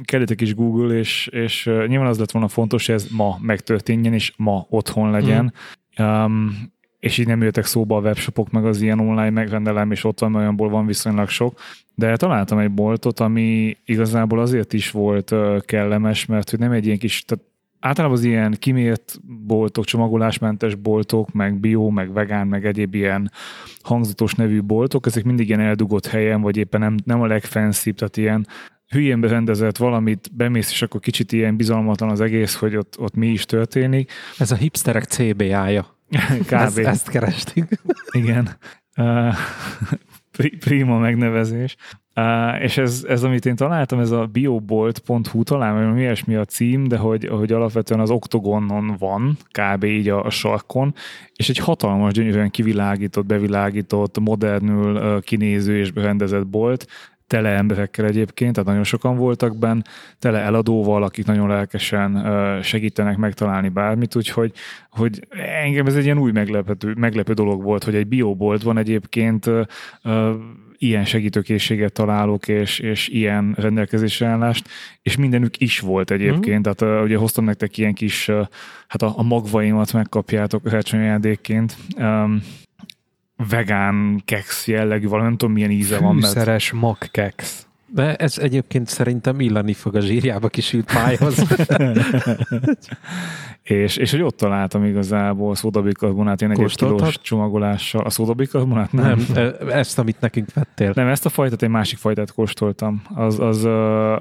[0.03, 4.13] kellett egy kis Google, és, és nyilván az lett volna fontos, hogy ez ma megtörténjen,
[4.13, 5.53] és ma otthon legyen.
[6.01, 6.05] Mm.
[6.05, 10.19] Um, és így nem jöttek szóba a webshopok, meg az ilyen online megrendelem, és ott
[10.19, 11.59] van olyanból van viszonylag sok.
[11.95, 15.33] De találtam egy boltot, ami igazából azért is volt
[15.65, 17.45] kellemes, mert hogy nem egy ilyen kis, tehát
[17.83, 23.31] általában az ilyen kimért boltok, csomagolásmentes boltok, meg bio, meg vegán, meg egyéb ilyen
[23.81, 28.17] hangzatos nevű boltok, ezek mindig ilyen eldugott helyen, vagy éppen nem, nem a legfenszibb, tehát
[28.17, 28.47] ilyen
[28.87, 33.27] hülyén berendezett valamit, bemész, és akkor kicsit ilyen bizalmatlan az egész, hogy ott, ott mi
[33.27, 34.11] is történik.
[34.37, 35.97] Ez a hipsterek CBA-ja.
[36.47, 36.53] Kb.
[36.53, 37.69] Ezt, ezt kerestük.
[38.11, 38.49] Igen.
[38.97, 39.35] Uh,
[40.59, 41.75] prima megnevezés.
[42.15, 46.87] Uh, és ez, ez, amit én találtam, ez a biobolt.hu, talán mi ilyesmi a cím,
[46.87, 49.83] de hogy, hogy alapvetően az oktogonon van, kb.
[49.83, 50.93] így a, a sarkon,
[51.35, 56.87] és egy hatalmas, gyönyörűen kivilágított, bevilágított, modernül uh, kinéző és berendezett bolt,
[57.27, 59.81] tele emberekkel egyébként, tehát nagyon sokan voltak benn,
[60.19, 62.23] tele eladóval, akik nagyon lelkesen
[62.63, 64.53] segítenek megtalálni bármit, úgyhogy
[64.89, 65.27] hogy
[65.61, 69.49] engem ez egy ilyen új meglepő, meglepő dolog volt, hogy egy biobolt van egyébként
[70.83, 74.69] ilyen segítőkészséget találok, és, és ilyen rendelkezésre állást,
[75.01, 76.71] és mindenük is volt egyébként, mm.
[76.71, 78.47] tehát uh, ugye hoztam nektek ilyen kis, uh,
[78.87, 80.61] hát a, a magvaimat megkapjátok
[80.91, 81.75] ajándékként.
[81.97, 82.41] Um,
[83.49, 86.19] vegán keks jellegű, valami nem tudom milyen íze van.
[86.19, 86.83] Fűszeres mert...
[86.83, 87.65] magkeks.
[87.93, 91.43] De ez egyébként szerintem illani fog a zsírjába kisült pályhoz.
[93.63, 98.03] és, és hogy ott találtam igazából szódabikarbonát ilyen egy kilós csomagolással.
[98.03, 98.91] A szódabikarbonát?
[98.91, 99.25] Nem.
[99.33, 100.91] nem, e- ezt, amit nekünk vettél.
[100.95, 103.01] Nem, ezt a fajtát, egy másik fajtát kóstoltam.
[103.15, 103.67] Az, az,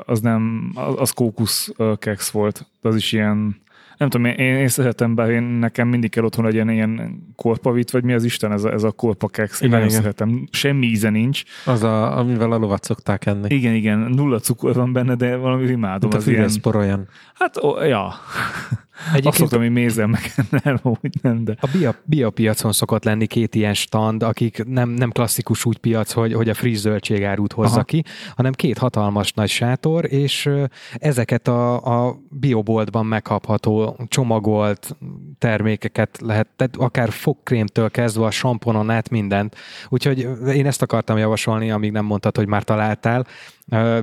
[0.07, 2.67] az nem, az, az kókusz keks volt.
[2.81, 3.63] Az is ilyen
[3.97, 8.05] nem tudom, én, én szeretem, bár én nekem mindig kell otthon legyen ilyen korpavit, vagy
[8.05, 9.61] mi az Isten, ez a, ez a korpakex.
[9.61, 10.01] Én igen, nagyon igen.
[10.03, 10.49] szeretem.
[10.51, 11.43] Semmi íze nincs.
[11.65, 13.55] Az, a, amivel a lovat szokták enni.
[13.55, 13.99] Igen, igen.
[13.99, 16.11] Nulla cukor van benne, de valami imádom.
[16.11, 16.31] Mint a
[16.83, 17.09] ilyen...
[17.35, 18.15] Hát, ó, ja.
[19.09, 20.35] Egyébként Azt szoktam, hogy mézem meg
[20.65, 21.57] nem, úgy nem, de...
[21.61, 26.13] A bia, bia piacon szokott lenni két ilyen stand, akik nem, nem klasszikus úgy piac,
[26.13, 27.83] hogy, hogy a friss zöldségárút hozza Aha.
[27.83, 28.05] ki,
[28.37, 30.51] hanem két hatalmas nagy sátor, és
[30.95, 34.97] ezeket a, a bioboltban megkapható csomagolt
[35.39, 39.57] termékeket lehet, tehát akár fogkrémtől kezdve a samponon át mindent.
[39.89, 43.27] Úgyhogy én ezt akartam javasolni, amíg nem mondtad, hogy már találtál.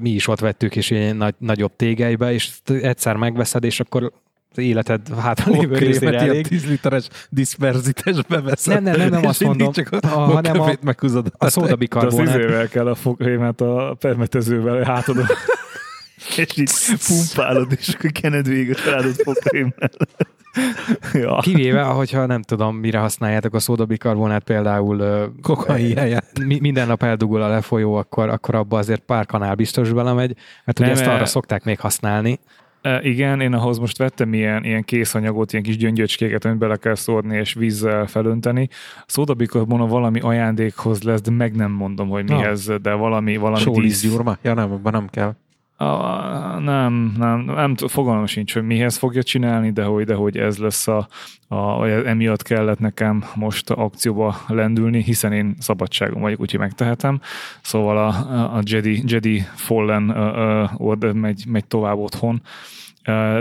[0.01, 4.11] Mi is ott vettük, és ilyen nagy, nagyobb tégelybe, és egyszer megveszed, és akkor
[4.51, 6.47] az életed hátra lévő részére elég.
[6.47, 8.73] 10 literes diszperzitás beveszed.
[8.73, 12.35] Nem, nem, nem, nem azt mondom, csak a, a, hanem a, meghúzod a, a szódabikarbonát.
[12.35, 15.25] Az izével kell a fogrémet a permetezővel hátadon.
[16.35, 16.71] és így
[17.07, 19.89] pumpálod, és akkor kened végig a fogrémmel.
[21.13, 21.37] ja.
[21.37, 26.39] Kivéve, hogyha nem tudom, mire használjátok a szódabikarbonát, például kokai helyet.
[26.59, 30.35] minden nap eldugul a lefolyó, akkor, akkor abba azért pár kanál biztos belemegy,
[30.65, 32.39] mert ugye ezt arra szokták még használni.
[32.81, 36.95] E, igen, én ahhoz most vettem ilyen, ilyen készanyagot, ilyen kis gyöngyöcskéket, amit bele kell
[36.95, 38.69] szórni és vízzel felönteni.
[39.05, 44.37] Szódabikarbona valami ajándékhoz lesz, de meg nem mondom, hogy mihez, de valami, valami Sólízgyurma?
[44.41, 45.35] Ja nem, abban nem kell.
[45.81, 50.57] A, nem, nem, nem, fogalmam sincs, hogy mihez fogja csinálni, de hogy, de hogy ez
[50.57, 51.07] lesz a,
[51.47, 57.21] a, emiatt kellett nekem most akcióba lendülni, hiszen én szabadságom vagyok, úgyhogy megtehetem.
[57.61, 58.07] Szóval a,
[58.57, 60.09] a Jedi, Jedi Fallen
[60.79, 62.41] uh, megy, megy tovább otthon.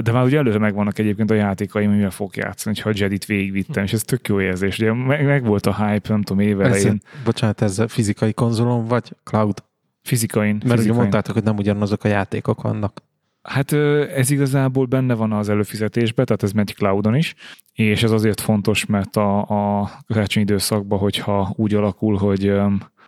[0.03, 3.93] De már ugye előre megvannak egyébként a játékaim, amivel fog játszani, ha Jedit végigvittem, és
[3.93, 4.79] ez tök jó érzés.
[4.79, 7.01] Ugye meg, meg volt a hype, nem tudom, évelején.
[7.25, 9.67] Bocsánat, ez fizikai konzolon vagy cloud?
[10.09, 10.53] Fizikain.
[10.53, 10.91] Mert fizikain.
[10.91, 13.03] ugye mondtátok, hogy nem ugyanazok a játékok vannak.
[13.43, 13.73] Hát
[14.17, 17.35] ez igazából benne van az előfizetésben, tehát ez megy cloudon is,
[17.73, 19.39] és ez azért fontos, mert a,
[19.81, 22.53] a karácsonyi időszakban, hogyha úgy alakul, hogy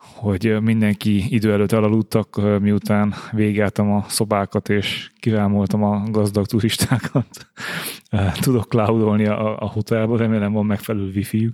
[0.01, 7.27] hogy mindenki idő előtt elaludtak, miután végeltem a szobákat, és kirámoltam a gazdag turistákat.
[8.41, 11.51] Tudok cloudolni a, a hotelba, remélem van megfelelő wifi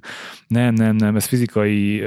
[0.48, 2.04] Nem, nem, nem, ez fizikai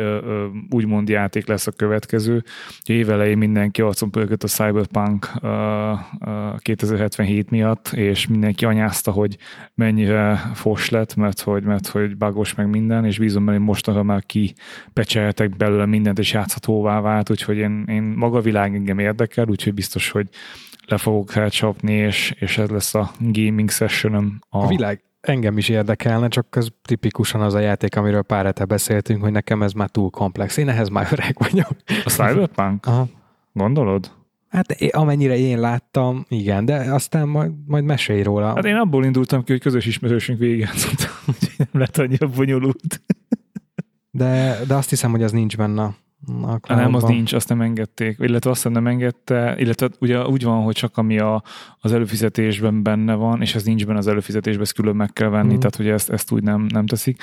[0.69, 2.43] úgymond játék lesz a következő.
[2.83, 5.31] Évelején mindenki arcon pörgött a Cyberpunk
[6.57, 9.37] 2077 miatt, és mindenki anyázta, hogy
[9.73, 14.03] mennyire fos lett, mert hogy, mert hogy bugos meg minden, és bízom benne, hogy mostanra
[14.03, 19.73] már kipecseltek belőle mindent, és játszhatóvá vált, úgyhogy én, én maga világ engem érdekel, úgyhogy
[19.73, 20.27] biztos, hogy
[20.87, 24.39] le fogok rácsapni, és, és ez lesz a gaming sessionom.
[24.49, 24.63] A...
[24.63, 29.21] a világ engem is érdekelne, csak ez tipikusan az a játék, amiről pár hete beszéltünk,
[29.21, 30.57] hogy nekem ez már túl komplex.
[30.57, 31.75] Én ehhez már öreg vagyok.
[32.05, 32.85] A Cyberpunk?
[32.85, 33.07] Aha.
[33.53, 34.11] Gondolod?
[34.49, 38.55] Hát amennyire én láttam, igen, de aztán majd, majd mesélj róla.
[38.55, 43.01] Hát én abból indultam ki, hogy közös ismerősünk végigjátszottam, úgyhogy nem lett annyira bonyolult.
[44.11, 45.95] De, de azt hiszem, hogy az nincs benne
[46.61, 48.17] a nem, az nincs, azt nem engedték.
[48.19, 51.43] Illetve azt nem engedte, illetve ugye úgy van, hogy csak ami a,
[51.79, 55.53] az előfizetésben benne van, és ez nincs benne az előfizetésben, ezt külön meg kell venni,
[55.53, 55.57] mm.
[55.57, 57.21] tehát hogy ezt, ezt úgy nem, nem teszik.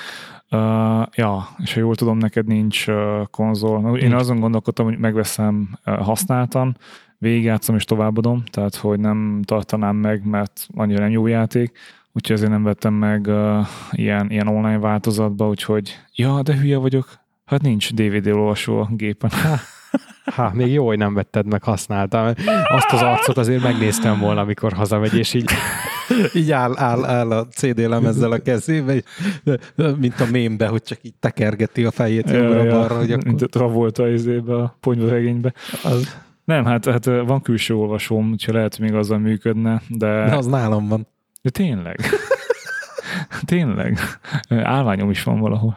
[0.51, 2.95] Uh, ja, és ha jól tudom, neked nincs uh,
[3.31, 3.81] konzol.
[3.81, 4.03] Nincs.
[4.03, 6.77] Én azon gondolkodtam, hogy megveszem uh, használtan,
[7.19, 11.79] végigjátszom és továbbadom, tehát hogy nem tartanám meg, mert annyira nem jó játék,
[12.13, 17.25] úgyhogy azért nem vettem meg uh, ilyen, ilyen online változatba, úgyhogy ja, de hülye vagyok,
[17.47, 19.31] Hát nincs DVD olvasó a gépen.
[20.25, 22.33] Ha, még jó, hogy nem vetted meg, használtam.
[22.65, 25.51] Azt az arcot azért megnéztem volna, amikor hazamegy, és így
[26.35, 29.03] így áll, áll, áll a CD lemezzel a kezébe,
[29.99, 32.97] mint a mémbe, hogy csak így tekergeti a fejét jobbra-balra.
[32.97, 33.49] Hogy Mint a akkor...
[33.49, 35.53] Travolta izébe, a ponyvaregénybe.
[35.85, 40.37] Az, Nem, hát, hát van külső olvasóm, úgyhogy lehet, hogy még azzal működne, de, de
[40.37, 41.07] az nálam van.
[41.43, 42.01] de tényleg.
[43.45, 43.99] tényleg.
[44.49, 45.77] Állványom is van valahol.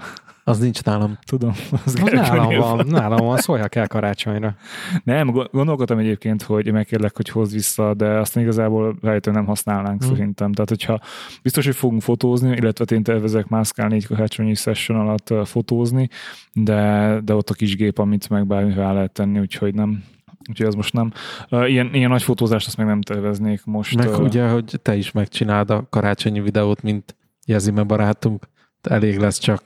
[0.49, 1.17] Az nincs nálam.
[1.25, 1.49] Tudom.
[1.85, 4.55] Az Az nálam van, nálam van, szóljak el karácsonyra.
[5.03, 10.03] Nem, go- gondolkodtam egyébként, hogy megkérlek, hogy hozd vissza, de azt igazából rájöttem nem használnánk
[10.03, 10.11] Hmm.
[10.11, 10.51] szerintem.
[10.51, 10.99] Tehát, hogyha
[11.43, 16.09] biztos, hogy fogunk fotózni, illetve én tervezek Mászkál négy karácsonyi session alatt fotózni,
[16.53, 20.03] de, de ott a kis gép, amit meg bármiféle lehet tenni, úgyhogy nem.
[20.49, 21.11] Úgyhogy az most nem.
[21.49, 23.95] Ilyen, ilyen nagy fotózást azt meg nem terveznék most.
[23.95, 28.47] Meg ö, ugye, hogy te is megcsináld a karácsonyi videót, mint Jezime barátunk,
[28.81, 29.61] elég lesz csak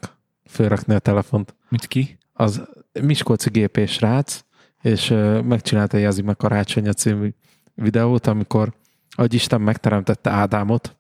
[0.54, 1.56] fölrakni a telefont.
[1.70, 2.18] Mit ki?
[2.34, 2.62] Az
[3.02, 4.44] Miskolci GP srác,
[4.82, 5.10] és
[5.44, 7.34] megcsinálta Jezime karácsonya című
[7.76, 8.74] videót, amikor,
[9.10, 10.98] ahogy Isten megteremtette Ádámot,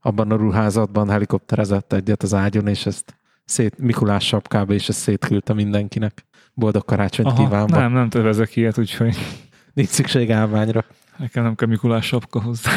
[0.00, 5.52] abban a ruházatban helikopterezett egyet az ágyon, és ezt szét, Mikulás sapkába, és ezt szétküldte
[5.52, 6.24] mindenkinek.
[6.54, 7.78] Boldog karácsonyt Aha, kívánva.
[7.78, 9.16] nem, nem tervezek ilyet, úgyhogy
[9.74, 10.84] Nincs szükség állványra.
[11.16, 12.70] Nekem nem kell Mikulás sapka hozzá.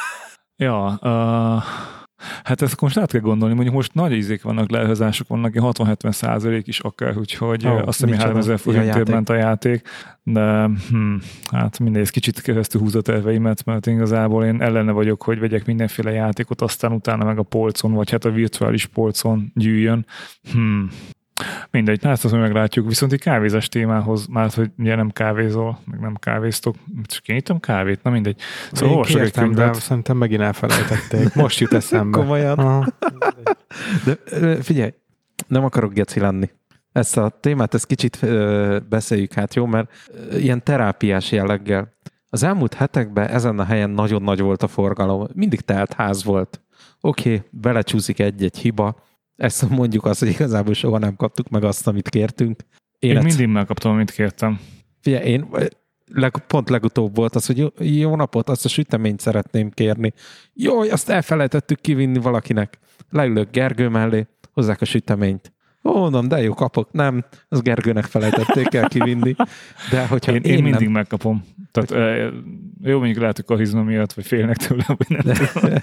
[0.56, 1.62] ja, uh,
[2.44, 6.12] hát ezt most át kell gondolni, mondjuk most nagy ízék vannak, leelhozások vannak, ilyen 60-70
[6.12, 8.26] százalék is akár, úgyhogy oh, azt hiszem, micsoda.
[8.26, 9.88] 3000 Ja, forintért ment a játék,
[10.22, 11.14] de hm,
[11.50, 16.10] hát mindegy, kicsit keresztül húz a terveimet, mert igazából én ellene vagyok, hogy vegyek mindenféle
[16.10, 20.06] játékot, aztán utána meg a polcon, vagy hát a virtuális polcon gyűjjön.
[20.52, 20.82] Hm.
[21.70, 22.86] Mindegy, hát azt majd meglátjuk.
[22.86, 27.60] Viszont egy kávézás témához, már hogy ugye nem kávézol, meg nem kávéztok, csak én ittam
[27.60, 28.40] kávét, na mindegy.
[28.72, 29.80] Szóval Én olvasok egy kértem, de könyvet.
[29.80, 31.34] szerintem megint elfelejtették.
[31.42, 32.18] Most jut eszembe.
[32.18, 32.58] Komolyan.
[32.58, 32.86] Aha.
[34.04, 34.16] De
[34.62, 34.94] figyelj,
[35.46, 36.50] nem akarok geci lenni.
[36.92, 39.66] Ezt a témát, ezt kicsit ö, beszéljük hát, jó?
[39.66, 41.92] Mert ö, ilyen terápiás jelleggel.
[42.28, 45.26] Az elmúlt hetekben ezen a helyen nagyon nagy volt a forgalom.
[45.34, 46.60] Mindig telt ház volt.
[47.00, 48.96] Oké, okay, belecsúszik egy-egy hiba.
[49.40, 52.60] Ezt mondjuk azt, hogy igazából soha nem kaptuk meg azt, amit kértünk.
[52.98, 54.60] Én, ezt, mindig megkaptam, amit kértem.
[55.00, 55.48] Figyelj, én
[56.06, 60.12] leg, pont legutóbb volt az, hogy jó, jó napot, azt a süteményt szeretném kérni.
[60.52, 62.78] Jó, azt elfelejtettük kivinni valakinek.
[63.10, 65.52] Leülök Gergő mellé, hozzák a süteményt.
[65.84, 66.92] Ó, mondom, de jó, kapok.
[66.92, 69.34] Nem, az Gergőnek felejtették el kivinni.
[69.90, 71.44] De hogyha Én, én, én mindig nem, megkapom.
[71.70, 72.28] Tehát ö,
[72.82, 75.74] jó, mondjuk lehet, hogy karizma miatt, vagy félnek tőle, vagy nem tudom.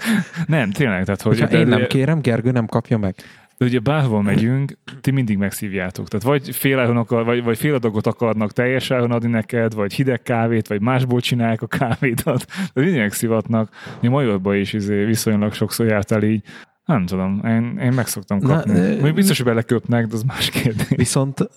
[0.46, 1.38] Nem, tényleg, tehát hogy...
[1.38, 3.14] hogyha de- én nem de- kérem, Gergő nem kapja meg.
[3.58, 6.08] De ugye bárhol megyünk, ti mindig megszívjátok.
[6.08, 10.22] Tehát vagy fél akar, vagy, vagy fél adagot akarnak teljes áron adni neked, vagy hideg
[10.22, 12.46] kávét, vagy másból csinálják a kávédat.
[12.46, 13.70] Tehát mindig megszivatnak.
[14.00, 16.42] Mi Majorban is izé viszonylag sokszor jártál így.
[16.84, 18.72] Nem tudom, én, én meg szoktam Na, kapni.
[18.78, 20.88] ö, Még biztos, hogy beleköpnek, de az más kérdés.
[20.96, 21.48] Viszont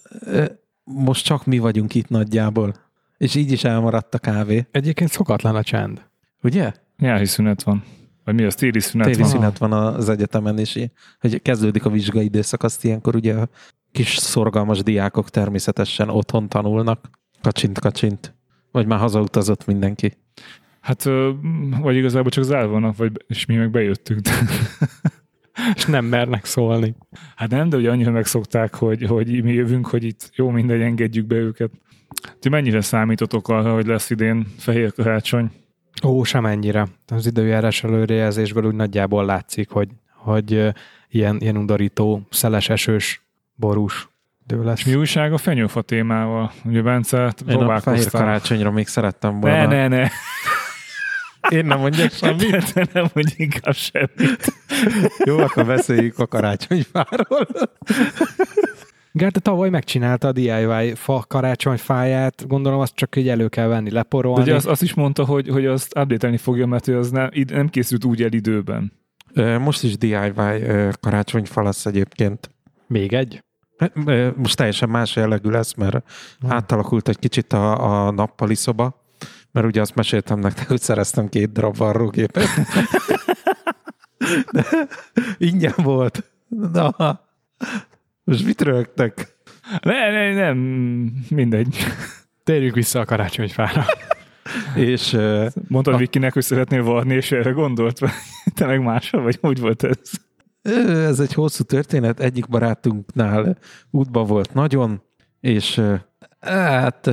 [0.84, 2.74] most csak mi vagyunk itt nagyjából.
[3.18, 4.68] És így is elmaradt a kávé.
[4.72, 6.02] Egyébként szokatlan a csend.
[6.44, 6.72] Ugye?
[6.98, 7.84] Nyári szünet van.
[8.24, 8.56] Vagy mi az?
[8.56, 9.30] Téli szünet Téli van.
[9.30, 10.88] szünet van az egyetemen, és
[11.20, 13.50] hogy kezdődik a vizsgai időszak, azt ilyenkor ugye a
[13.92, 17.10] kis szorgalmas diákok természetesen otthon tanulnak.
[17.42, 18.36] Kacsint, kacsint.
[18.72, 20.18] Vagy már hazautazott mindenki.
[20.82, 21.04] Hát,
[21.82, 24.28] vagy igazából csak zárva vannak, vagy, és mi meg bejöttünk.
[25.76, 26.96] És nem mernek szólni.
[27.36, 31.26] Hát nem, de ugye annyira megszokták, hogy, hogy mi jövünk, hogy itt jó mindegy, engedjük
[31.26, 31.72] be őket.
[32.40, 35.52] Ti mennyire számítotok arra, hogy lesz idén fehér karácsony?
[36.04, 36.88] Ó, semennyire.
[37.08, 40.52] Az időjárás előrejelzésből úgy nagyjából látszik, hogy, hogy
[41.10, 43.22] ilyen, ilyen undorító, szeles, esős,
[43.56, 44.10] borús
[44.48, 44.80] idő lesz.
[44.80, 46.52] És mi újság a fenyőfa témával?
[46.66, 48.22] Ugye Bence, Én a fehér próbálkoztál.
[48.22, 49.68] karácsonyra még szerettem volna.
[49.68, 50.08] Ne, ne, ne.
[51.50, 52.74] Én nem mondjak semmit.
[52.74, 54.54] Te nem mondj inkább semmit.
[55.26, 57.48] Jó, akkor beszéljük a karácsonyfáról.
[59.12, 63.96] Gárda tavaly megcsinálta a DIY fa karácsonyfáját, gondolom azt csak így elő kell venni, De
[63.96, 64.42] leporolni.
[64.42, 67.70] ugye azt, azt is mondta, hogy, hogy azt update fogja, mert ő az nem, nem
[67.70, 68.92] készült úgy el időben.
[69.60, 70.34] Most is DIY
[71.00, 72.50] karácsonyfa lesz egyébként.
[72.88, 73.44] Még egy?
[74.36, 76.04] Most teljesen más jellegű lesz, mert
[76.48, 79.04] átalakult egy kicsit a, a nappali szoba,
[79.52, 82.48] mert ugye azt meséltem nektek, hogy szereztem két darab varrógépet.
[84.52, 84.66] De
[85.38, 86.32] ingyen volt.
[86.48, 86.96] Na,
[88.24, 89.36] most mit rögtek?
[89.82, 90.58] Ne, ne, nem,
[91.30, 91.78] mindegy.
[92.44, 93.86] Térjük vissza a karácsonyfára.
[94.76, 95.18] És
[95.68, 98.12] Mondtad Vikinek, hogy szeretnél varni, és erre gondolt, vagy
[98.56, 100.12] te meg másra, vagy hogy volt ez?
[100.86, 103.58] Ez egy hosszú történet, egyik barátunknál
[103.92, 105.02] útba volt nagyon,
[105.40, 105.82] és
[106.40, 107.08] hát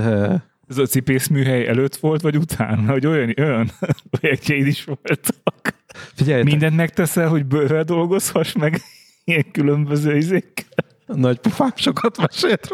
[0.68, 2.90] Ez a cipészműhely előtt volt, vagy utána?
[2.90, 3.70] Hogy olyan, olyan
[4.10, 5.74] projektjeid is voltak.
[6.14, 8.80] figyelj, Mindent megteszel, hogy bőrrel dolgozhass meg
[9.24, 10.66] ilyen különböző izék.
[11.14, 12.68] Nagy pufám sokat mesélt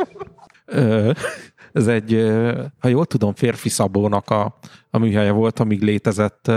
[1.72, 2.32] Ez egy,
[2.78, 4.59] ha jól tudom, férfi szabónak a,
[4.91, 6.51] a műhelye volt, amíg létezett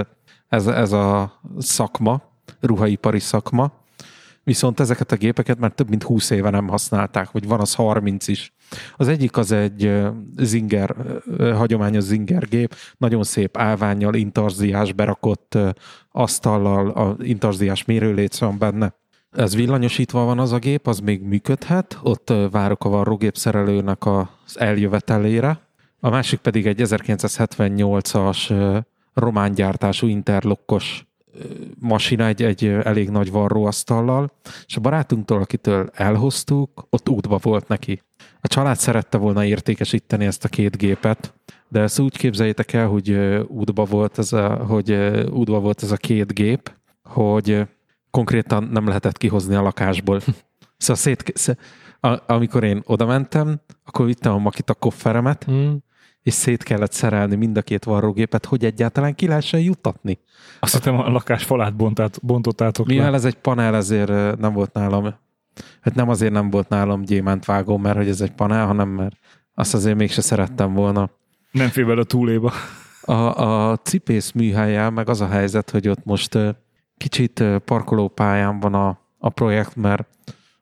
[0.48, 2.22] ez, ez a szakma,
[2.60, 3.74] ruhaipari szakma,
[4.44, 8.28] viszont ezeket a gépeket már több mint 20 éve nem használták, vagy van az 30
[8.28, 8.54] is.
[8.96, 10.02] Az egyik az egy
[10.36, 10.96] Zinger,
[11.38, 15.58] hagyományos Zinger gép, nagyon szép állványjal, intarziás berakott
[16.12, 18.94] asztallal, a intarziás mérőléc van benne.
[19.32, 25.60] Ez villanyosítva van az a gép, az még működhet, ott várok a varrógépszerelőnek az eljövetelére.
[26.00, 28.74] A másik pedig egy 1978-as
[29.14, 31.08] román gyártású interlokkos
[31.80, 34.32] masina egy, egy elég nagy varróasztallal,
[34.66, 38.02] és a barátunktól, akitől elhoztuk, ott útba volt neki.
[38.42, 41.34] A család szerette volna értékesíteni ezt a két gépet,
[41.68, 43.12] de ezt úgy képzeljétek el, hogy
[43.48, 44.92] útba volt ez a, hogy
[45.30, 46.72] útba volt ez a két gép,
[47.04, 47.68] hogy
[48.12, 50.22] konkrétan nem lehetett kihozni a lakásból.
[50.78, 51.34] Szóval szét,
[52.26, 55.74] amikor én oda mentem, akkor vittem a Makita kofferemet, mm
[56.28, 60.20] és szét kellett szerelni mind a két varrógépet, hogy egyáltalán ki lehessen juttatni.
[60.60, 63.18] Azt hiszem a lakás falát bontát, bontottátok Mivel le.
[63.18, 65.16] ez egy panel, ezért nem volt nálam,
[65.82, 69.16] hát nem azért nem volt nálam gyémántvágó, mert hogy ez egy panel, hanem mert
[69.54, 71.10] azt azért mégse szerettem volna.
[71.52, 72.52] Nem fél a túléba.
[73.02, 76.38] A, a cipész műhelyel meg az a helyzet, hogy ott most
[76.98, 80.08] kicsit parkolópályán van a, a projekt, mert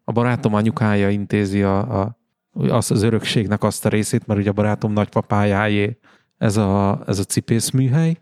[0.04, 2.18] a barátom anyukája intézi a, a
[2.56, 5.98] az, az örökségnek azt a részét, mert ugye a barátom nagypapájáé
[6.38, 8.18] ez a, ez a cipészműhely.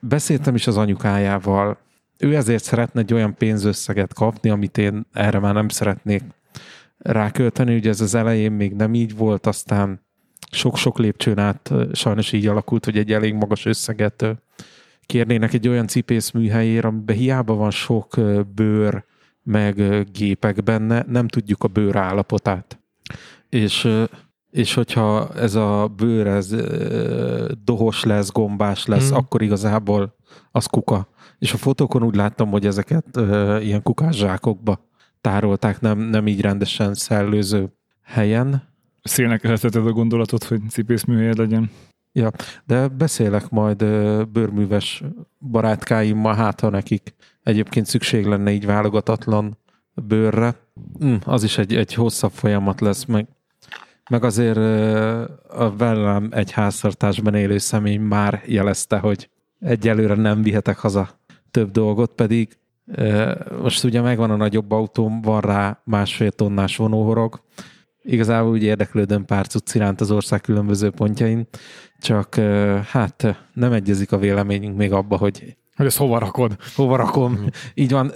[0.00, 1.78] Beszéltem is az anyukájával,
[2.18, 6.22] ő ezért szeretne egy olyan pénzösszeget kapni, amit én erre már nem szeretnék
[6.98, 7.76] rákölteni.
[7.76, 10.00] Ugye ez az elején még nem így volt, aztán
[10.50, 14.24] sok-sok lépcsőn át sajnos így alakult, hogy egy elég magas összeget
[15.08, 18.14] kérnének egy olyan cipészműhelyért, amiben hiába van sok
[18.54, 19.04] bőr,
[19.42, 22.78] meg gépek benne, nem tudjuk a bőr állapotát
[23.48, 23.88] és,
[24.50, 26.54] és hogyha ez a bőr ez
[27.64, 29.16] dohos lesz, gombás lesz, hmm.
[29.16, 30.16] akkor igazából
[30.50, 31.08] az kuka.
[31.38, 33.16] És a fotókon úgy láttam, hogy ezeket
[33.60, 34.86] ilyen kukás zsákokba
[35.20, 38.62] tárolták, nem, nem így rendesen szellőző helyen.
[39.02, 41.70] Szélnek elheteted a gondolatot, hogy cipészműhelyed legyen.
[42.18, 42.30] Ja,
[42.66, 43.84] de beszélek majd
[44.28, 45.02] bőrműves
[45.50, 49.58] barátkáimmal, hát ha nekik egyébként szükség lenne így válogatatlan
[49.94, 50.54] bőrre.
[51.04, 53.26] Mm, az is egy, egy hosszabb folyamat lesz, meg
[54.10, 54.56] meg azért
[55.48, 61.08] a velem egy háztartásban élő személy már jelezte, hogy egyelőre nem vihetek haza
[61.50, 62.58] több dolgot, pedig
[63.62, 67.40] most ugye megvan a nagyobb autóm, van rá másfél tonnás vonóhorog,
[68.02, 71.48] igazából úgy érdeklődöm pár cucc iránt az ország különböző pontjain,
[72.00, 72.34] csak
[72.84, 76.56] hát nem egyezik a véleményünk még abba, hogy hogy ezt hova rakod?
[76.74, 77.32] Hova rakom.
[77.32, 77.46] Mm.
[77.74, 78.12] Így van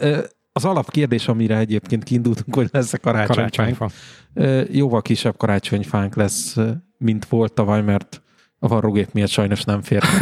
[0.53, 3.77] az alapkérdés, amire egyébként kiindultunk, hogy lesz-e karácsonyfánk.
[3.77, 4.73] Karácsonyfa.
[4.73, 6.57] Jóval kisebb karácsonyfánk lesz,
[6.99, 8.23] mint volt tavaly, mert
[8.59, 10.03] a varrógép miatt sajnos nem fér.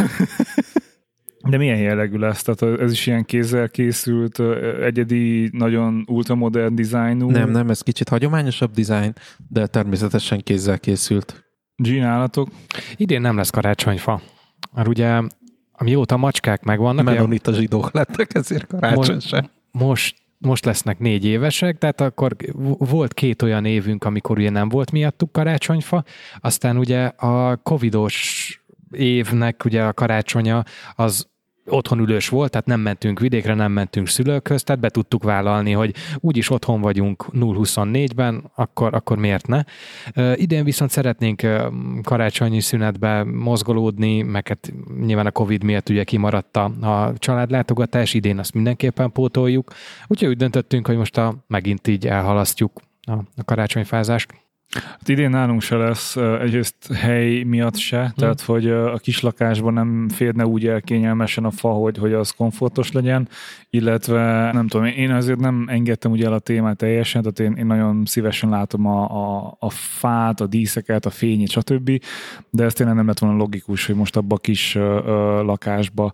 [1.49, 2.43] De milyen jellegű lesz?
[2.43, 4.39] Tehát ez is ilyen kézzel készült,
[4.81, 7.29] egyedi, nagyon ultramodern dizájnú?
[7.29, 9.13] Nem, nem, ez kicsit hagyományosabb dizájn,
[9.47, 11.43] de természetesen kézzel készült.
[11.75, 12.49] Gínálatok?
[12.95, 14.21] Idén nem lesz karácsonyfa.
[14.73, 15.21] Mert ugye
[15.71, 17.05] amióta a macskák megvannak...
[17.05, 19.49] Menonita zsidók lettek, ezért karácsony most, sem.
[19.71, 22.35] Most most lesznek négy évesek, tehát akkor
[22.77, 26.03] volt két olyan évünk, amikor ugye nem volt miattuk karácsonyfa,
[26.39, 28.60] aztán ugye a covidos
[28.91, 30.63] évnek ugye a karácsonya
[30.95, 31.29] az
[31.65, 36.49] otthonülős volt, tehát nem mentünk vidékre, nem mentünk szülőkhöz, tehát be tudtuk vállalni, hogy úgyis
[36.49, 39.63] otthon vagyunk 0-24-ben, akkor, akkor miért ne.
[40.35, 41.41] Idén viszont szeretnénk
[42.03, 48.39] karácsonyi szünetbe mozgolódni, meg hát nyilván a Covid miatt ugye kimaradt a, a családlátogatás, idén
[48.39, 49.71] azt mindenképpen pótoljuk,
[50.07, 54.33] úgyhogy úgy döntöttünk, hogy most a, megint így elhalasztjuk a, a karácsonyfázást.
[54.79, 58.11] Hát idén nálunk se lesz egyrészt hely miatt se, hmm.
[58.15, 62.91] tehát hogy a kislakásban nem férne úgy el kényelmesen a fa, hogy, hogy az komfortos
[62.91, 63.27] legyen,
[63.69, 67.65] illetve nem tudom, én azért nem engedtem ugye el a témát teljesen, tehát én, én
[67.65, 72.03] nagyon szívesen látom a, a, a fát, a díszeket, a fényét, stb.
[72.49, 76.11] De ez tényleg nem lett volna logikus, hogy most abba a kis ö, ö, lakásba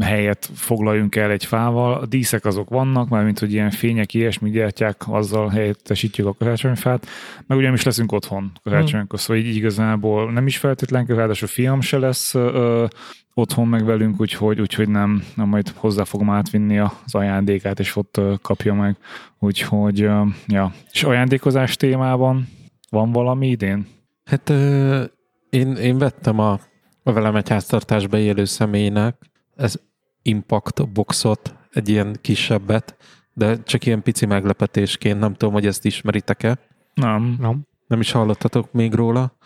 [0.00, 1.92] helyet foglaljunk el egy fával.
[1.92, 7.06] A díszek azok vannak, mármint hogy ilyen fények, ilyesmi gyertyák, azzal helyettesítjük a karácsonyfát,
[7.46, 9.18] meg ugye is leszünk otthon karácsonykor, hmm.
[9.18, 12.86] szóval így igazából nem is feltétlen, ráadásul fiam se lesz ö,
[13.34, 18.20] otthon meg velünk, úgyhogy, úgyhogy nem, nem majd hozzá fogom átvinni az ajándékát, és ott
[18.42, 18.96] kapja meg.
[19.38, 20.72] Úgyhogy, ö, ja.
[20.92, 22.48] És ajándékozás témában
[22.90, 23.86] van valami idén?
[24.24, 25.02] Hát ö,
[25.50, 26.60] én, én vettem a,
[27.02, 29.29] a velem egy háztartásba élő személynek
[29.60, 29.74] ez
[30.22, 32.96] impact boxot, egy ilyen kisebbet,
[33.32, 36.58] de csak ilyen pici meglepetésként, nem tudom, hogy ezt ismeritek-e.
[36.94, 37.36] Nem.
[37.40, 37.60] Nem.
[37.86, 39.36] Nem is hallottatok még róla.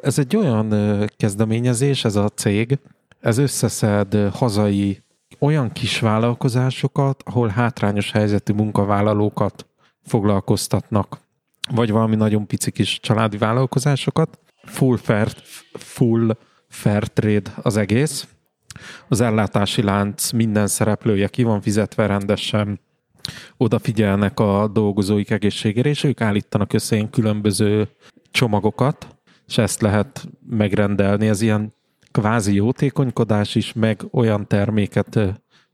[0.00, 0.74] Ez egy olyan
[1.16, 2.78] kezdeményezés, ez a cég,
[3.20, 5.02] ez összeszed hazai
[5.38, 9.66] olyan kis vállalkozásokat, ahol hátrányos helyzetű munkavállalókat
[10.02, 11.18] foglalkoztatnak,
[11.70, 14.38] vagy valami nagyon pici kis családi vállalkozásokat.
[14.64, 15.28] Full fair,
[15.72, 16.36] full
[16.68, 18.28] fair trade az egész.
[19.08, 22.80] Az ellátási lánc minden szereplője ki van fizetve rendesen,
[23.56, 27.88] odafigyelnek a dolgozóik egészségére, és ők állítanak össze ilyen különböző
[28.30, 29.16] csomagokat,
[29.46, 31.28] és ezt lehet megrendelni.
[31.28, 31.74] Ez ilyen
[32.10, 35.18] kvázi jótékonykodás is, meg olyan terméket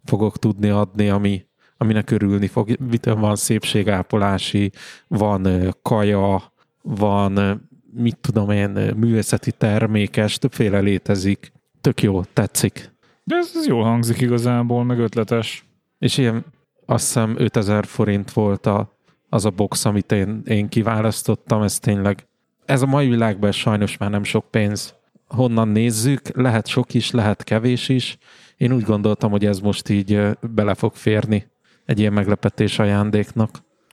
[0.04, 1.44] fogok tudni adni, ami,
[1.76, 2.76] aminek örülni fog.
[3.02, 4.70] Van szépségápolási,
[5.08, 6.52] van kaja,
[6.82, 11.52] van mit tudom én, művészeti termékes, többféle létezik.
[11.80, 12.93] Tök jó, tetszik.
[13.24, 15.64] De ez, ez jól hangzik igazából, meg ötletes.
[15.98, 16.44] És ilyen
[16.86, 18.92] azt hiszem 5000 forint volt a,
[19.28, 22.26] az a box, amit én, én kiválasztottam, ez tényleg,
[22.64, 24.94] ez a mai világban sajnos már nem sok pénz.
[25.28, 28.18] Honnan nézzük, lehet sok is, lehet kevés is.
[28.56, 31.46] Én úgy gondoltam, hogy ez most így bele fog férni
[31.84, 33.50] egy ilyen meglepetés ajándéknak.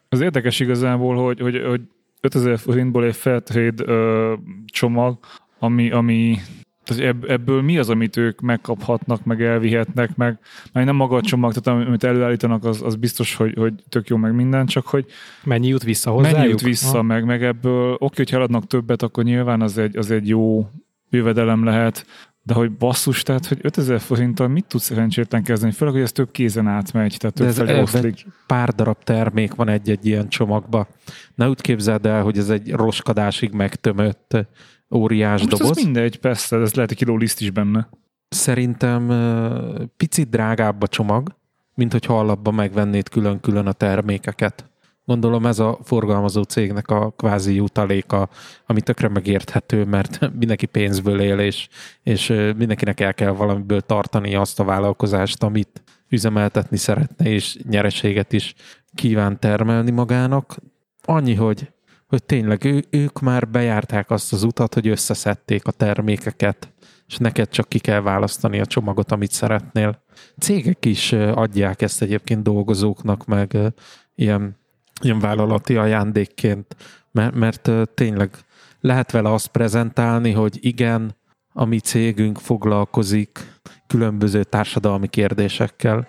[0.09, 1.81] Az érdekes igazából, hogy, hogy, hogy
[2.21, 4.33] 5000 forintból egy Fairtrade ö,
[4.65, 5.17] csomag,
[5.59, 6.37] ami, ami
[6.83, 10.39] tehát ebből mi az, amit ők megkaphatnak, meg elvihetnek, meg,
[10.73, 14.17] meg nem maga a csomag, tehát amit előállítanak, az, az biztos, hogy, hogy tök jó,
[14.17, 15.05] meg minden, csak hogy
[15.43, 16.31] mennyi jut vissza hozzá?
[16.31, 17.01] Mennyi jut vissza, ha?
[17.01, 20.69] meg, meg ebből, oké, hogy eladnak többet, akkor nyilván az egy, az egy jó
[21.09, 22.05] jövedelem lehet,
[22.43, 26.31] de hogy basszus, tehát, hogy 5000 forinttal mit tudsz szerencsétlen kezdeni, főleg, hogy ez több
[26.31, 28.25] kézen átmegy, tehát több de ez oszlik.
[28.47, 30.87] pár darab termék van egy-egy ilyen csomagba.
[31.35, 34.37] Ne úgy képzeld el, hogy ez egy roskadásig megtömött
[34.91, 35.77] óriás Most doboz.
[35.77, 37.89] ez mindegy, persze, ez lehet egy kiló liszt is benne.
[38.29, 39.07] Szerintem
[39.97, 41.35] picit drágább a csomag,
[41.75, 44.71] mint hogyha alapban megvennéd külön-külön a termékeket.
[45.05, 48.29] Gondolom ez a forgalmazó cégnek a kvázi jutaléka,
[48.65, 51.67] ami tökre megérthető, mert mindenki pénzből él, és,
[52.03, 52.27] és
[52.57, 58.53] mindenkinek el kell valamiből tartani azt a vállalkozást, amit üzemeltetni szeretne, és nyereséget is
[58.95, 60.57] kíván termelni magának.
[61.03, 61.71] Annyi, hogy
[62.11, 66.73] hogy tényleg ő, ők már bejárták azt az utat, hogy összeszedték a termékeket,
[67.07, 70.03] és neked csak ki kell választani a csomagot, amit szeretnél.
[70.39, 73.57] Cégek is adják ezt egyébként dolgozóknak, meg
[74.15, 74.57] ilyen,
[75.01, 76.75] ilyen vállalati ajándékként,
[77.11, 78.29] mert, mert tényleg
[78.79, 81.15] lehet vele azt prezentálni, hogy igen,
[81.53, 86.07] a mi cégünk foglalkozik különböző társadalmi kérdésekkel.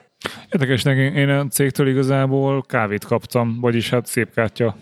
[0.52, 4.76] Érdekes, nekem én a cégtől igazából kávét kaptam, vagyis hát szép kártya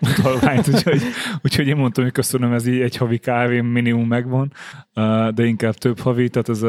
[0.00, 1.02] utalványt, úgyhogy,
[1.42, 4.52] úgyhogy én mondtam, hogy köszönöm, ez így egy havi kávém minimum megvan,
[5.34, 6.62] de inkább több havi, tehát ez,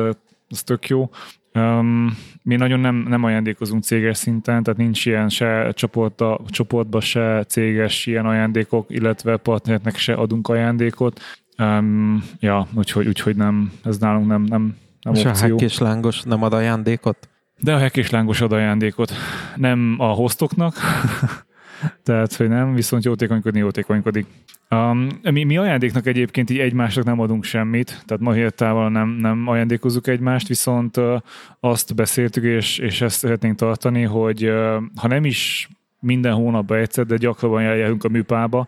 [0.50, 1.10] ez tök jó.
[1.54, 7.44] Um, mi nagyon nem, nem ajándékozunk céges szinten, tehát nincs ilyen se csoportba, csoportba se
[7.48, 11.22] céges ilyen ajándékok, illetve partnereknek se adunk ajándékot.
[11.58, 15.58] Um, ja, úgyhogy, úgyhogy nem, ez nálunk nem, nem, nem És opció.
[15.58, 17.30] a lángos nem ad ajándékot?
[17.62, 19.12] De a hek és lángos ad ajándékot.
[19.56, 20.76] Nem a hostoknak,
[22.04, 24.26] tehát, hogy nem, viszont jótékonykodni jótékonykodik.
[24.70, 29.48] Um, mi, mi ajándéknak egyébként így egymásnak nem adunk semmit, tehát ma hirtával nem, nem
[29.48, 31.16] ajándékozzuk egymást, viszont uh,
[31.60, 35.70] azt beszéltük, és, és ezt szeretnénk tartani, hogy uh, ha nem is
[36.00, 38.68] minden hónapban egyszer, de gyakrabban járjunk a műpába.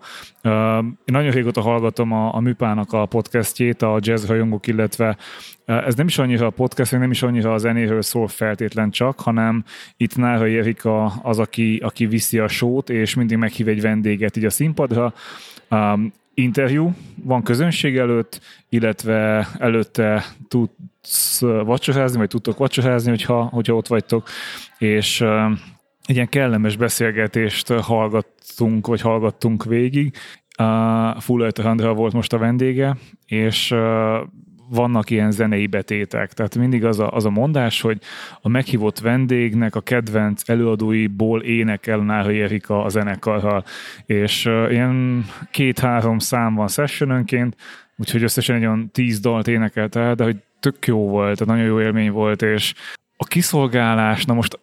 [0.81, 5.17] Én nagyon régóta hallgatom a, a műpának a podcastjét, a jazz rajongók, illetve
[5.65, 9.63] ez nem is annyira a podcast, nem is annyira a zenéről szól feltétlen csak, hanem
[9.97, 14.45] itt Nára Erika az, aki, aki viszi a sót, és mindig meghív egy vendéget így
[14.45, 15.13] a színpadra.
[15.69, 23.87] Um, interjú van közönség előtt, illetve előtte tudsz vacsorázni, vagy tudtok vacsorázni, hogyha, hogyha ott
[23.87, 24.27] vagytok,
[24.77, 25.23] és
[26.05, 30.15] egy ilyen kellemes beszélgetést hallgattunk, vagy hallgattunk végig.
[30.57, 33.75] Uh, Full Andrea volt most a vendége, és
[34.71, 36.33] vannak ilyen zenei betétek.
[36.33, 37.97] Tehát mindig az a, az a mondás, hogy
[38.41, 43.63] a meghívott vendégnek a kedvenc előadóiból énekel Nárai Erika a zenekarral.
[44.05, 47.55] És ilyen két-három szám van sessionönként,
[47.97, 51.81] úgyhogy összesen egy olyan tíz dalt énekelt el, de hogy tök jó volt, nagyon jó
[51.81, 52.73] élmény volt, és
[53.17, 54.59] a kiszolgálás, na most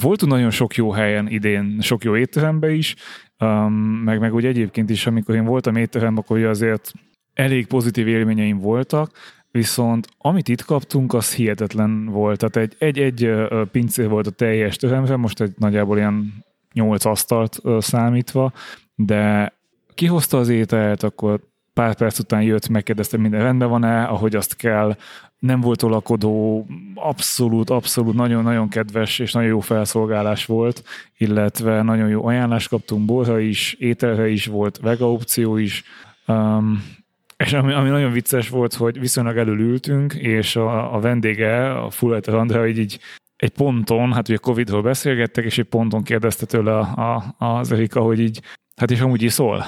[0.00, 2.94] Voltunk nagyon sok jó helyen idén, sok jó étterembe is,
[3.38, 3.72] um,
[4.04, 6.92] meg, meg úgy egyébként is, amikor én voltam étteremben, akkor azért
[7.34, 9.10] elég pozitív élményeim voltak,
[9.50, 12.44] viszont amit itt kaptunk, az hihetetlen volt.
[12.44, 17.60] Tehát egy, egy, egy pincér volt a teljes teremre, most egy nagyjából ilyen nyolc asztalt
[17.78, 18.52] számítva,
[18.94, 19.52] de
[19.94, 21.40] kihozta az ételt, akkor
[21.72, 24.96] pár perc után jött, megkérdezte, minden rendben van-e, ahogy azt kell,
[25.38, 30.82] nem volt olakodó, abszolút, abszolút nagyon-nagyon kedves és nagyon jó felszolgálás volt,
[31.16, 35.84] illetve nagyon jó ajánlást kaptunk, borra is, ételre is volt, vega opció is,
[36.26, 36.94] um,
[37.36, 41.90] És ami, ami nagyon vicces volt, hogy viszonylag elől ültünk, és a, a vendége, a
[41.90, 42.98] Fulleter Andrea, így, így
[43.36, 48.00] egy ponton, hát ugye Covid-ról beszélgettek, és egy ponton kérdezte tőle a, a, az Erika,
[48.00, 48.40] hogy így,
[48.76, 49.64] hát és amúgy iszol?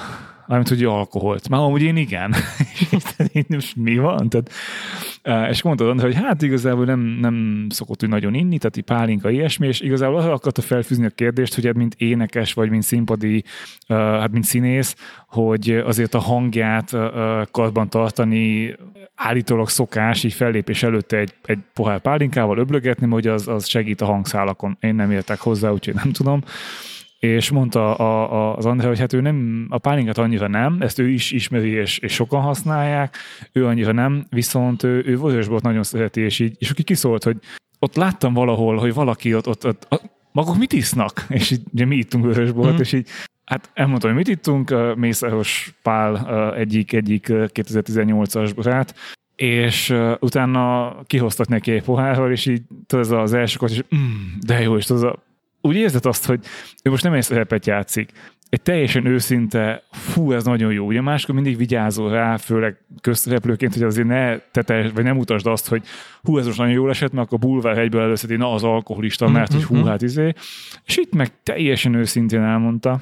[0.49, 1.49] Mármint, hogy alkoholt.
[1.49, 2.35] Már amúgy én igen.
[3.47, 4.29] és mi van?
[4.29, 4.51] Tehát,
[5.49, 9.79] és mondtad, hogy hát igazából nem, nem szokott úgy nagyon inni, tehát pálinka, ilyesmi, és
[9.79, 13.43] igazából az akarta felfűzni a kérdést, hogy hát mint énekes, vagy mint színpadi,
[13.87, 14.95] hát mint színész,
[15.27, 16.91] hogy azért a hangját
[17.51, 18.75] karban tartani
[19.15, 24.05] állítólag szokás így fellépés előtte egy, egy pohár pálinkával öblögetni, hogy az, az segít a
[24.05, 24.77] hangszálakon.
[24.79, 26.43] Én nem értek hozzá, úgyhogy nem tudom
[27.19, 30.99] és mondta a, a, az André, hogy hát ő nem, a pálinkát annyira nem, ezt
[30.99, 33.17] ő is ismeri, és, és sokan használják,
[33.51, 37.37] ő annyira nem, viszont ő, ő vörösbort nagyon szereti, és így, és aki kiszólt, hogy
[37.79, 41.25] ott láttam valahol, hogy valaki ott, ott, ott, ott maguk mit isznak?
[41.29, 42.79] És így, ugye mi ittunk vörösbort, mm.
[42.79, 43.07] és így
[43.49, 48.95] Hát elmondtam, hogy mit ittunk, Mészáros Pál egyik, egyik 2018-as barát,
[49.35, 53.99] és utána kihoztak neki egy pohárral, és így tudod, az első és mm,
[54.39, 55.19] de jó, és tudod,
[55.61, 56.39] úgy érzed azt, hogy
[56.83, 58.11] ő most nem egy szerepet játszik,
[58.49, 60.85] egy teljesen őszinte, fú, ez nagyon jó.
[60.85, 65.67] Ugye máskor mindig vigyázol rá, főleg közszereplőként, hogy azért ne tetes, vagy nem utasd azt,
[65.67, 65.83] hogy
[66.23, 69.53] hú, ez most nagyon jól esett, mert akkor bulvár egyből előszedi, na az alkoholista, mert
[69.53, 69.91] hogy hú, mhm, mhm.
[69.91, 70.33] hát izé.
[70.85, 73.01] És itt meg teljesen őszintén elmondta,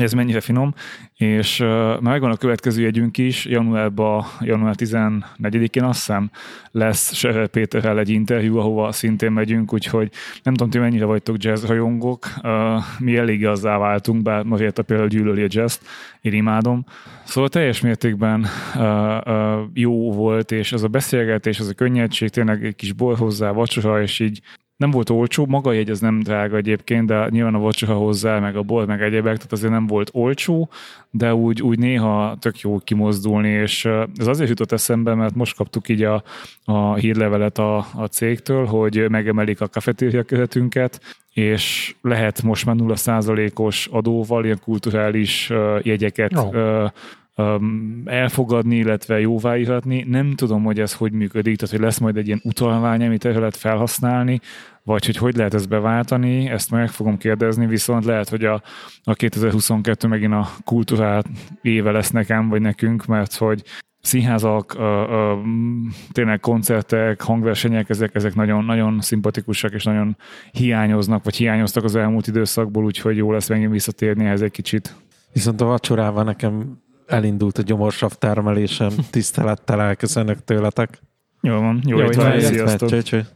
[0.00, 0.74] ez mennyire finom,
[1.14, 6.30] és uh, már megvan a következő jegyünk is, januárban, január 14-én azt hiszem
[6.70, 10.10] lesz Péterrel egy interjú, ahova szintén megyünk, úgyhogy
[10.42, 12.50] nem tudom, ti mennyire vagytok jazz rajongók, uh,
[12.98, 15.78] mi elég azzá váltunk, bár Marietta például gyűlöli a jazz
[16.20, 16.84] én imádom.
[17.24, 18.82] Szóval teljes mértékben uh,
[19.26, 23.50] uh, jó volt, és ez a beszélgetés, ez a könnyedség, tényleg egy kis bor hozzá,
[23.50, 24.40] vacsora, és így
[24.76, 28.38] nem volt olcsó, maga a jegy az nem drága egyébként, de nyilván a vacsoha hozzá,
[28.38, 30.68] meg a bor, meg egyebek, tehát azért nem volt olcsó,
[31.10, 33.84] de úgy, úgy néha tök jó kimozdulni, és
[34.16, 36.22] ez azért jutott eszembe, mert most kaptuk így a,
[36.64, 41.00] a hírlevelet a, a cégtől, hogy megemelik a kafetéria keretünket,
[41.32, 45.52] és lehet most már 0%-os adóval ilyen kulturális
[45.82, 46.90] jegyeket oh
[48.04, 50.04] elfogadni, illetve jóváírhatni.
[50.08, 53.32] Nem tudom, hogy ez hogy működik, tehát hogy lesz majd egy ilyen utalvány, amit el
[53.32, 54.40] lehet felhasználni,
[54.82, 58.62] vagy hogy hogy lehet ezt beváltani, ezt meg fogom kérdezni, viszont lehet, hogy a,
[59.04, 61.26] a 2022 megint a kultúrát
[61.62, 63.62] éve lesz nekem, vagy nekünk, mert hogy
[64.00, 65.42] színházak, a, a,
[66.12, 70.16] tényleg koncertek, hangversenyek, ezek, ezek nagyon, nagyon szimpatikusak és nagyon
[70.52, 74.94] hiányoznak, vagy hiányoztak az elmúlt időszakból, úgyhogy jó lesz megint visszatérni ehhez egy kicsit.
[75.32, 78.90] Viszont a vacsorával nekem elindult a gyomorsav termelésem.
[79.10, 81.00] Tisztelettel elköszönök tőletek.
[81.40, 82.88] Jó van, jó, jó étvágyat, sziasztok!
[82.88, 83.26] Cső, cső.